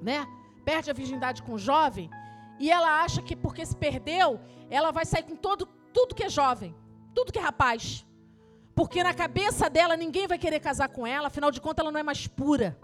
né? 0.00 0.26
Perde 0.64 0.90
a 0.90 0.94
virgindade 0.94 1.42
com 1.42 1.52
um 1.54 1.58
jovem 1.58 2.08
e 2.58 2.70
ela 2.70 3.02
acha 3.02 3.20
que 3.20 3.34
porque 3.34 3.66
se 3.66 3.76
perdeu, 3.76 4.40
ela 4.70 4.90
vai 4.90 5.04
sair 5.04 5.24
com 5.24 5.36
todo, 5.36 5.66
tudo 5.92 6.14
que 6.14 6.24
é 6.24 6.28
jovem, 6.28 6.74
tudo 7.14 7.32
que 7.32 7.38
é 7.38 7.42
rapaz. 7.42 8.06
Porque 8.74 9.02
na 9.02 9.12
cabeça 9.12 9.68
dela 9.68 9.96
ninguém 9.96 10.26
vai 10.26 10.38
querer 10.38 10.60
casar 10.60 10.88
com 10.88 11.06
ela, 11.06 11.26
afinal 11.26 11.50
de 11.50 11.60
contas 11.60 11.82
ela 11.82 11.92
não 11.92 12.00
é 12.00 12.02
mais 12.02 12.26
pura. 12.26 12.78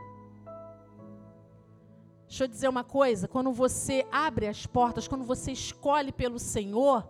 Deixa 2.29 2.45
eu 2.45 2.49
dizer 2.49 2.69
uma 2.69 2.85
coisa: 2.85 3.27
quando 3.27 3.51
você 3.53 4.07
abre 4.13 4.47
as 4.47 4.67
portas, 4.67 5.09
quando 5.09 5.25
você 5.25 5.51
escolhe 5.51 6.13
pelo 6.13 6.39
Senhor, 6.39 7.09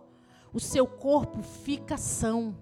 o 0.53 0.59
seu 0.59 0.87
corpo 0.87 1.43
fica 1.43 1.97
são. 1.97 2.55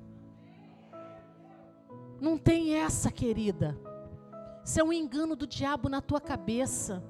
Não 2.20 2.38
tem 2.38 2.74
essa, 2.74 3.11
querida. 3.11 3.78
Isso 4.65 4.80
é 4.80 4.84
um 4.84 4.91
engano 4.91 5.36
do 5.36 5.45
diabo 5.45 5.88
na 5.88 6.01
tua 6.01 6.20
cabeça 6.20 7.03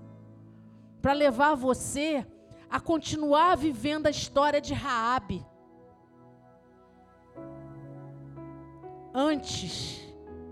para 1.01 1.14
levar 1.14 1.55
você 1.55 2.28
a 2.70 2.80
continuar 2.80 3.55
vivendo 3.55 4.08
a 4.08 4.10
história 4.10 4.60
de 4.60 4.74
Raabe. 4.74 5.45
Antes 9.14 10.01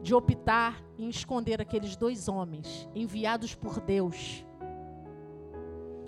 de 0.02 0.14
optar 0.14 0.84
em 0.98 1.10
esconder 1.10 1.62
aqueles 1.62 1.96
dois 1.96 2.28
homens 2.28 2.88
enviados 2.94 3.56
por 3.56 3.80
Deus, 3.80 4.46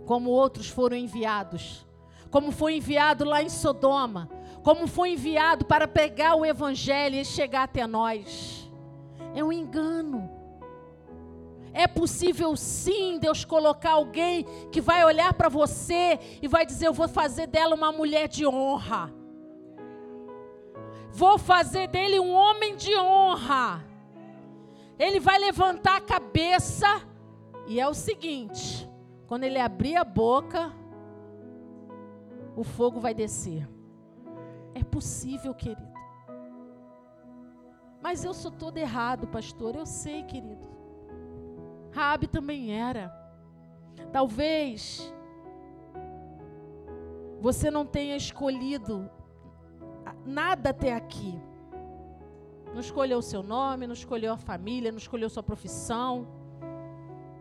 como 0.06 0.30
outros 0.30 0.70
foram 0.70 0.95
enviados, 0.95 1.86
como 2.30 2.52
foi 2.52 2.78
enviado 2.78 3.26
lá 3.26 3.41
em 3.41 3.50
Sodoma, 3.50 4.30
como 4.64 4.88
foi 4.88 5.14
enviado 5.14 5.66
para 5.66 5.88
pegar 5.88 6.36
o 6.36 6.45
evangelho 6.45 7.16
e 7.16 7.26
chegar 7.26 7.64
até 7.64 7.86
nós. 7.88 8.70
É 9.34 9.43
um 9.43 9.52
engano. 9.52 10.30
É 11.74 11.88
possível 11.88 12.56
sim 12.56 13.20
Deus 13.20 13.45
colocar 13.45 13.91
alguém 13.91 14.45
que 14.72 14.82
vai 14.82 15.06
olhar 15.06 15.34
para 15.34 15.50
você 15.50 16.20
e 16.41 16.48
vai 16.48 16.66
dizer: 16.66 16.88
Eu 16.88 16.93
vou 16.93 17.08
fazer 17.08 17.48
dela 17.48 17.76
uma 17.76 17.91
mulher 17.91 18.28
de 18.28 18.48
honra. 18.48 19.14
Vou 21.12 21.38
fazer 21.38 21.88
dele 21.88 22.20
um 22.20 22.34
homem 22.34 22.76
de 22.76 22.95
honra. 22.97 23.84
Ele 24.99 25.20
vai 25.20 25.39
levantar 25.39 25.97
a 25.97 26.01
cabeça. 26.01 26.88
E 27.68 27.80
é 27.80 27.88
o 27.88 27.93
seguinte: 27.93 28.89
quando 29.28 29.43
ele 29.43 29.60
abrir 29.60 29.95
a 29.95 30.03
boca, 30.03 30.74
o 32.55 32.64
fogo 32.64 32.99
vai 32.99 33.14
descer. 33.14 33.68
É 34.74 34.84
possível, 34.84 35.53
querido. 35.53 35.88
Mas 38.01 38.24
eu 38.24 38.34
sou 38.34 38.51
todo 38.51 38.78
errado, 38.78 39.28
pastor. 39.28 39.76
Eu 39.76 39.86
sei, 39.86 40.24
querido. 40.24 40.68
Raabe 41.91 42.28
também 42.28 42.80
era. 42.80 43.12
Talvez 44.12 45.14
você 47.39 47.70
não 47.70 47.86
tenha 47.86 48.16
escolhido 48.16 49.10
nada 50.28 50.69
até 50.69 50.93
aqui. 50.93 51.39
Não 52.73 52.82
escolheu 52.82 53.19
o 53.19 53.23
seu 53.23 53.41
nome, 53.41 53.88
não 53.88 53.93
escolheu 53.93 54.34
a 54.34 54.38
família, 54.38 54.91
não 54.91 54.97
escolheu 54.97 55.30
sua 55.30 55.41
profissão, 55.41 56.28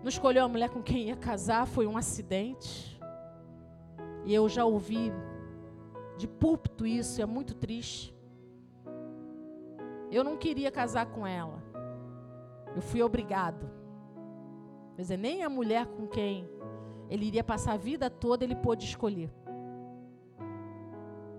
não 0.03 0.09
escolheu 0.09 0.45
a 0.45 0.49
mulher 0.49 0.70
com 0.70 0.82
quem 0.82 1.09
ia 1.09 1.16
casar, 1.16 1.66
foi 1.66 1.87
um 1.87 1.97
acidente. 1.97 2.99
E 4.24 4.32
eu 4.32 4.49
já 4.49 4.64
ouvi 4.64 5.12
de 6.16 6.26
púlpito 6.26 6.87
isso, 6.87 7.20
é 7.20 7.26
muito 7.26 7.55
triste. 7.55 8.14
Eu 10.11 10.22
não 10.22 10.37
queria 10.37 10.70
casar 10.70 11.07
com 11.07 11.26
ela. 11.26 11.62
Eu 12.74 12.80
fui 12.80 13.03
obrigado. 13.03 13.68
Quer 14.95 15.03
dizer, 15.03 15.16
nem 15.16 15.43
a 15.43 15.49
mulher 15.49 15.87
com 15.87 16.07
quem 16.07 16.49
ele 17.11 17.26
iria 17.26 17.45
passar 17.45 17.74
a 17.74 17.76
vida 17.76 18.09
toda 18.09 18.45
ele 18.45 18.55
pôde 18.55 18.84
escolher. 18.84 19.30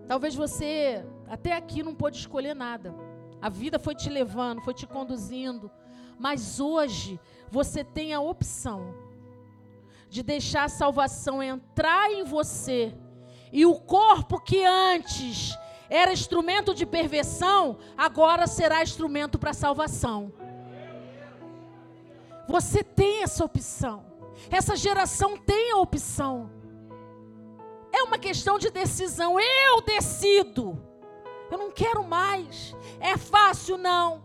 Talvez 0.08 0.34
você 0.36 1.06
até 1.28 1.54
aqui 1.54 1.84
não 1.84 1.94
pôde 1.94 2.18
escolher 2.18 2.56
nada. 2.56 2.96
A 3.42 3.50
vida 3.50 3.78
foi 3.78 3.94
te 3.94 4.10
levando, 4.10 4.62
foi 4.62 4.74
te 4.74 4.88
conduzindo. 4.88 5.70
Mas 6.18 6.60
hoje 6.60 7.20
você 7.50 7.84
tem 7.84 8.14
a 8.14 8.20
opção 8.22 8.96
de 10.10 10.24
deixar 10.24 10.64
a 10.64 10.70
salvação 10.70 11.44
entrar 11.44 12.12
em 12.12 12.24
você. 12.24 12.96
E 13.52 13.66
o 13.66 13.76
corpo 13.76 14.40
que 14.40 14.64
antes 14.66 15.58
era 15.90 16.12
instrumento 16.12 16.74
de 16.74 16.86
perversão, 16.86 17.78
agora 17.98 18.48
será 18.48 18.82
instrumento 18.82 19.38
para 19.38 19.54
salvação. 19.54 20.34
Você 22.48 22.84
tem 22.84 23.24
essa 23.24 23.44
opção. 23.44 24.06
Essa 24.50 24.76
geração 24.76 25.38
tem 25.38 25.72
a 25.72 25.78
opção. 25.78 26.50
Uma 28.08 28.18
questão 28.18 28.58
de 28.58 28.70
decisão. 28.70 29.38
Eu 29.40 29.82
decido. 29.82 30.82
Eu 31.52 31.58
não 31.58 31.72
quero 31.72 32.04
mais. 32.04 32.76
É 33.00 33.18
fácil, 33.18 33.78
não. 33.78 34.24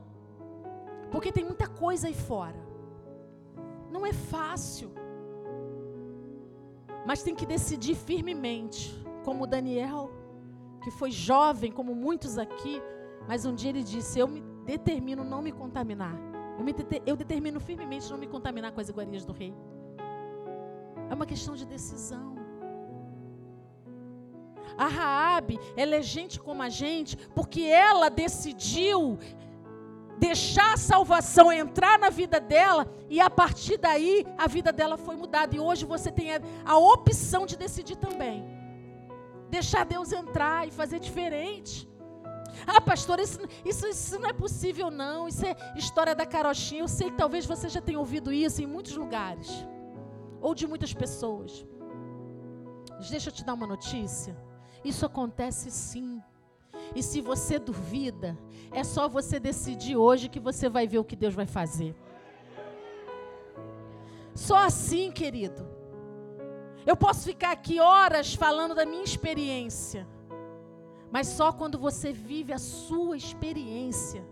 Porque 1.11 1.33
tem 1.33 1.45
muita 1.45 1.66
coisa 1.66 2.07
aí 2.07 2.14
fora. 2.14 2.61
Não 3.91 4.07
é 4.07 4.12
fácil. 4.12 4.93
Mas 7.05 7.22
tem 7.22 7.35
que 7.35 7.45
decidir 7.45 7.97
firmemente. 7.97 9.01
Como 9.24 9.47
Daniel, 9.47 10.11
que 10.83 10.91
foi 10.91 11.11
jovem, 11.11 11.70
como 11.70 11.95
muitos 11.95 12.39
aqui. 12.39 12.80
Mas 13.28 13.45
um 13.45 13.55
dia 13.55 13.70
ele 13.70 13.83
disse: 13.83 14.18
Eu 14.18 14.28
me 14.28 14.41
determino 14.64 15.24
não 15.24 15.43
me 15.43 15.53
contaminar. 15.53 16.16
Eu, 16.59 16.64
me, 16.64 16.74
eu 17.05 17.16
determino 17.16 17.61
firmemente 17.61 18.11
não 18.11 18.18
me 18.18 18.26
contaminar 18.26 18.72
com 18.72 18.80
as 18.80 18.89
iguarias 18.89 19.24
do 19.24 19.33
rei. 19.33 19.55
É 21.11 21.14
uma 21.14 21.26
questão 21.26 21.55
de 21.55 21.66
decisão. 21.66 22.41
A 24.76 24.86
Raabe, 24.86 25.58
ela 25.76 25.96
é 25.96 26.02
gente 26.02 26.40
como 26.40 26.62
a 26.62 26.68
gente, 26.68 27.16
porque 27.34 27.62
ela 27.62 28.08
decidiu 28.08 29.18
deixar 30.18 30.74
a 30.74 30.76
salvação 30.76 31.52
entrar 31.52 31.98
na 31.98 32.08
vida 32.08 32.38
dela 32.38 32.86
e 33.10 33.20
a 33.20 33.28
partir 33.28 33.76
daí 33.76 34.24
a 34.38 34.46
vida 34.46 34.72
dela 34.72 34.96
foi 34.96 35.16
mudada. 35.16 35.54
E 35.56 35.58
hoje 35.58 35.84
você 35.84 36.12
tem 36.12 36.28
a, 36.64 36.76
opção 36.78 37.44
de 37.44 37.56
decidir 37.56 37.96
também. 37.96 38.44
Deixar 39.50 39.84
Deus 39.84 40.12
entrar 40.12 40.66
e 40.66 40.70
fazer 40.70 41.00
diferente. 41.00 41.88
Ah, 42.66 42.80
pastor, 42.80 43.18
isso, 43.18 43.40
isso, 43.64 43.86
isso 43.88 44.18
não 44.20 44.28
é 44.30 44.32
possível, 44.32 44.90
não. 44.90 45.26
Isso 45.26 45.44
é 45.44 45.56
história 45.76 46.14
da 46.14 46.24
carochinha. 46.24 46.82
Eu 46.82 46.88
sei 46.88 47.10
que 47.10 47.16
talvez 47.16 47.44
você 47.44 47.68
já 47.68 47.80
tenha 47.80 47.98
ouvido 47.98 48.32
isso 48.32 48.62
em 48.62 48.66
muitos 48.66 48.96
lugares, 48.96 49.66
ou 50.40 50.54
de 50.54 50.66
muitas 50.68 50.94
pessoas. 50.94 51.66
Mas 52.96 53.10
deixa 53.10 53.30
eu 53.30 53.34
te 53.34 53.44
dar 53.44 53.54
uma 53.54 53.66
notícia. 53.66 54.36
Isso 54.85 55.07
acontece 55.07 55.70
sim. 55.70 56.22
E 56.95 57.03
se 57.03 57.20
você 57.20 57.59
duvida, 57.59 58.39
é 58.72 58.83
só 58.83 59.09
você 59.09 59.39
decidir 59.39 59.97
hoje 59.97 60.28
que 60.28 60.41
você 60.41 60.68
vai 60.68 60.87
ver 60.87 60.99
o 60.99 61.05
que 61.05 61.16
Deus 61.16 61.35
vai 61.35 61.47
fazer. 61.47 61.95
Só 64.35 64.57
assim, 64.57 65.11
querido. 65.11 65.66
Eu 66.85 66.97
posso 66.97 67.24
ficar 67.24 67.53
aqui 67.53 67.78
horas 67.78 68.35
falando 68.35 68.74
da 68.74 68.85
minha 68.85 69.05
experiência, 69.05 70.07
mas 71.12 71.28
só 71.28 71.53
quando 71.53 71.78
você 71.78 72.12
vive 72.12 72.53
a 72.53 72.59
sua 72.59 73.16
experiência 73.16 74.24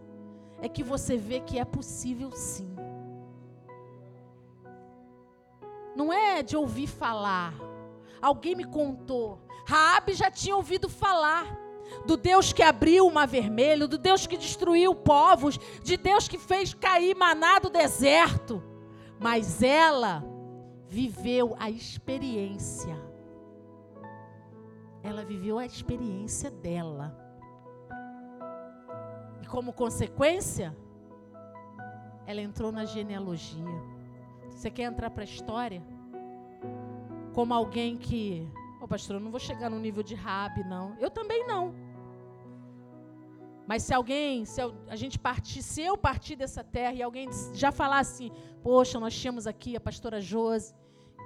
é 0.61 0.69
que 0.69 0.83
você 0.83 1.17
vê 1.17 1.41
que 1.41 1.59
é 1.59 1.65
possível 1.65 2.33
sim. 2.33 2.75
Não 5.95 6.13
é 6.13 6.43
de 6.43 6.57
ouvir 6.57 6.87
falar. 6.87 7.55
Alguém 8.21 8.55
me 8.55 8.65
contou. 8.65 9.39
Raabe 9.71 10.15
já 10.15 10.29
tinha 10.29 10.57
ouvido 10.57 10.89
falar 10.89 11.47
do 12.05 12.17
Deus 12.17 12.53
que 12.53 12.61
abriu 12.61 13.07
o 13.07 13.13
mar 13.13 13.29
vermelho, 13.29 13.87
do 13.87 13.97
Deus 13.97 14.27
que 14.27 14.37
destruiu 14.37 14.97
povos, 14.97 15.59
de 15.85 15.97
Deus 15.97 16.27
que 16.27 16.39
fez 16.39 16.75
cair 16.75 17.15
maná 17.15 17.61
do 17.61 17.71
deserto. 17.71 18.61
Mas 19.21 19.63
ela 19.63 20.25
viveu 20.89 21.55
a 21.57 21.71
experiência. 21.71 22.97
Ela 25.05 25.25
viveu 25.25 25.57
a 25.57 25.65
experiência 25.65 26.51
dela. 26.51 27.17
E 29.41 29.47
como 29.47 29.73
consequência, 29.73 30.77
ela 32.27 32.41
entrou 32.41 32.73
na 32.73 32.85
genealogia. 32.85 33.65
Você 34.49 34.69
quer 34.69 34.83
entrar 34.83 35.11
para 35.11 35.23
a 35.23 35.25
história? 35.25 35.81
Como 37.33 37.55
alguém 37.55 37.97
que. 37.97 38.51
Pastor, 38.91 39.15
eu 39.17 39.21
não 39.21 39.31
vou 39.31 39.39
chegar 39.39 39.71
no 39.71 39.79
nível 39.79 40.03
de 40.03 40.17
Rabi, 40.17 40.63
não. 40.65 40.97
Eu 40.99 41.11
também 41.19 41.47
não. 41.47 41.65
Mas 43.71 43.85
se 43.85 43.95
alguém, 43.95 44.45
se 44.45 44.61
a 44.95 44.97
gente 45.03 45.17
partir, 45.17 45.63
se 45.63 45.81
eu 45.81 45.97
partir 45.97 46.35
dessa 46.35 46.63
terra 46.77 46.95
e 46.95 47.03
alguém 47.09 47.29
já 47.55 47.71
falar 47.71 48.01
assim, 48.01 48.33
poxa, 48.65 48.99
nós 48.99 49.15
tínhamos 49.21 49.47
aqui 49.47 49.77
a 49.77 49.81
pastora 49.89 50.21
Josi, 50.21 50.75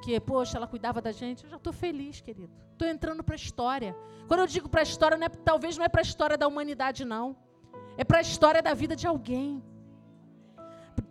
que, 0.02 0.20
poxa, 0.20 0.58
ela 0.58 0.66
cuidava 0.66 1.00
da 1.00 1.10
gente, 1.20 1.44
eu 1.44 1.48
já 1.48 1.56
estou 1.56 1.72
feliz, 1.72 2.20
querido. 2.20 2.52
Estou 2.72 2.86
entrando 2.86 3.24
para 3.24 3.34
a 3.34 3.40
história. 3.44 3.96
Quando 4.28 4.40
eu 4.40 4.46
digo 4.46 4.68
para 4.68 4.82
a 4.82 4.88
história, 4.90 5.16
não 5.16 5.26
é, 5.28 5.30
talvez 5.30 5.78
não 5.78 5.86
é 5.86 5.88
para 5.88 6.02
a 6.02 6.08
história 6.10 6.36
da 6.36 6.46
humanidade, 6.46 7.02
não. 7.14 7.34
É 7.96 8.04
para 8.04 8.18
a 8.18 8.20
história 8.20 8.60
da 8.60 8.74
vida 8.74 8.94
de 8.94 9.06
alguém. 9.06 9.64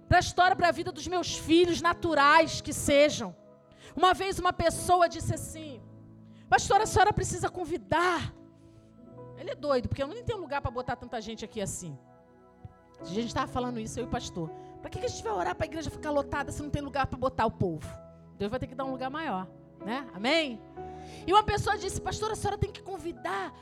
Para 0.08 0.20
a 0.20 0.26
história, 0.28 0.56
para 0.56 0.68
a 0.68 0.76
vida 0.80 0.92
dos 0.92 1.08
meus 1.08 1.36
filhos 1.36 1.82
naturais 1.82 2.62
que 2.62 2.72
sejam. 2.72 3.36
Uma 3.96 4.14
vez 4.14 4.38
uma 4.38 4.54
pessoa 4.54 5.10
disse 5.10 5.34
assim, 5.34 5.82
pastora, 6.54 6.84
a 6.84 6.86
senhora 6.86 7.12
precisa 7.12 7.50
convidar 7.50 8.32
ele 9.44 9.52
é 9.52 9.56
doido, 9.56 9.90
porque 9.90 10.02
eu 10.02 10.08
não 10.08 10.24
tenho 10.24 10.40
lugar 10.40 10.62
para 10.62 10.72
botar 10.72 10.96
tanta 10.96 11.20
gente 11.20 11.44
aqui 11.44 11.60
assim. 11.60 11.98
A 13.02 13.06
gente 13.06 13.28
estava 13.28 13.48
falando 13.48 13.80
isso, 13.80 14.00
eu 14.00 14.06
e 14.06 14.08
o 14.08 14.10
pastor. 14.10 14.50
Para 14.80 14.90
que, 14.90 15.00
a 15.00 15.08
gente 15.08 15.24
vai 15.24 15.34
orar 15.34 15.56
para 15.56 15.66
a 15.66 15.70
igreja 15.72 15.90
ficar 15.90 16.12
lotada 16.12 16.50
se 16.52 16.62
não 16.62 16.70
tem 16.70 16.82
lugar 16.82 17.08
para 17.08 17.18
botar 17.18 17.46
o 17.46 17.52
povo? 17.52 17.86
Deus 18.38 18.50
vai 18.50 18.60
ter 18.60 18.68
que 18.68 18.76
dar 18.76 18.86
um 18.86 18.92
lugar 18.92 19.10
maior, 19.10 19.48
né? 19.84 20.08
Amém? 20.14 20.62
E 21.28 21.34
uma 21.34 21.44
pessoa 21.44 21.78
disse, 21.78 22.00
pastor, 22.00 22.32
a 22.32 22.36
senhora 22.36 22.58
tem 22.58 22.72
que 22.72 22.82
convidar 22.82 23.54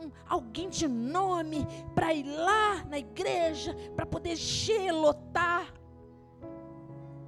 um, 0.00 0.06
um, 0.06 0.10
alguém 0.26 0.70
de 0.70 0.88
nome 0.88 1.66
para 1.94 2.14
ir 2.14 2.24
lá 2.24 2.84
na 2.84 2.98
igreja, 2.98 3.76
para 3.94 4.06
poder 4.06 4.32
encher, 4.32 4.90
lotar. 4.92 5.66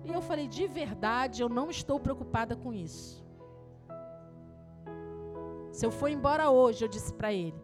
E 0.04 0.12
eu 0.12 0.22
falei, 0.22 0.48
de 0.48 0.66
verdade, 0.66 1.42
eu 1.42 1.48
não 1.48 1.68
estou 1.68 2.00
preocupada 2.00 2.56
com 2.56 2.72
isso. 2.72 3.27
Se 5.78 5.86
eu 5.86 5.92
for 5.92 6.10
embora 6.10 6.50
hoje, 6.50 6.84
eu 6.84 6.88
disse 6.88 7.14
para 7.14 7.32
ele, 7.32 7.54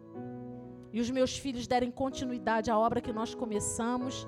e 0.93 1.01
os 1.01 1.09
meus 1.09 1.37
filhos 1.37 1.67
derem 1.67 1.91
continuidade 1.91 2.71
à 2.71 2.79
obra 2.79 3.01
que 3.01 3.11
nós 3.11 3.35
começamos. 3.35 4.25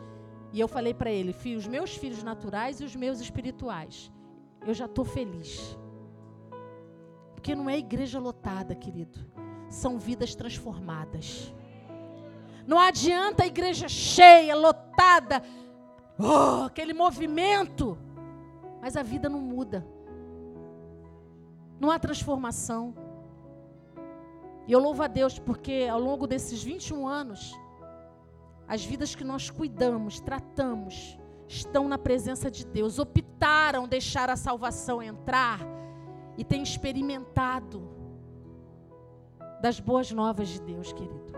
E 0.52 0.60
eu 0.60 0.68
falei 0.68 0.94
para 0.94 1.10
ele, 1.10 1.32
filho, 1.32 1.58
os 1.58 1.68
meus 1.68 1.96
filhos 1.96 2.22
naturais 2.22 2.82
e 2.82 2.84
os 2.84 2.98
meus 2.98 3.22
espirituais, 3.22 4.12
eu 4.66 4.74
já 4.74 4.88
estou 4.88 5.06
feliz. 5.06 5.80
Porque 7.34 7.56
não 7.56 7.70
é 7.70 7.78
igreja 7.78 8.20
lotada, 8.20 8.76
querido. 8.76 9.26
São 9.70 9.98
vidas 9.98 10.36
transformadas. 10.36 11.56
Não 12.68 12.78
adianta 12.78 13.44
a 13.44 13.48
igreja 13.48 13.88
cheia, 13.88 14.54
lotada, 14.54 15.42
oh, 16.20 16.66
aquele 16.66 16.94
movimento, 16.94 17.98
mas 18.82 18.98
a 18.98 19.02
vida 19.02 19.30
não 19.30 19.40
muda. 19.40 19.88
Não 21.80 21.90
há 21.90 21.98
transformação. 21.98 23.07
E 24.68 24.72
eu 24.74 24.80
louvo 24.80 25.01
a 25.01 25.07
Deus 25.07 25.39
porque 25.39 25.88
ao 25.89 25.99
longo 25.99 26.28
desses 26.28 26.61
21 26.61 27.07
anos, 27.07 27.57
as 28.68 28.84
vidas 28.84 29.15
que 29.15 29.24
nós 29.24 29.49
cuidamos, 29.49 30.20
tratamos, 30.20 31.18
estão 31.47 31.88
na 31.88 31.97
presença 31.97 32.51
de 32.51 32.65
Deus, 32.65 32.99
optaram 32.99 33.88
deixar 33.88 34.30
a 34.30 34.36
salvação 34.36 35.01
entrar 35.01 35.61
e 36.38 36.43
têm 36.43 36.61
experimentado 36.61 37.88
das 39.61 39.80
boas 39.80 40.11
novas 40.11 40.49
de 40.49 40.61
Deus, 40.61 40.91
querido. 40.91 41.37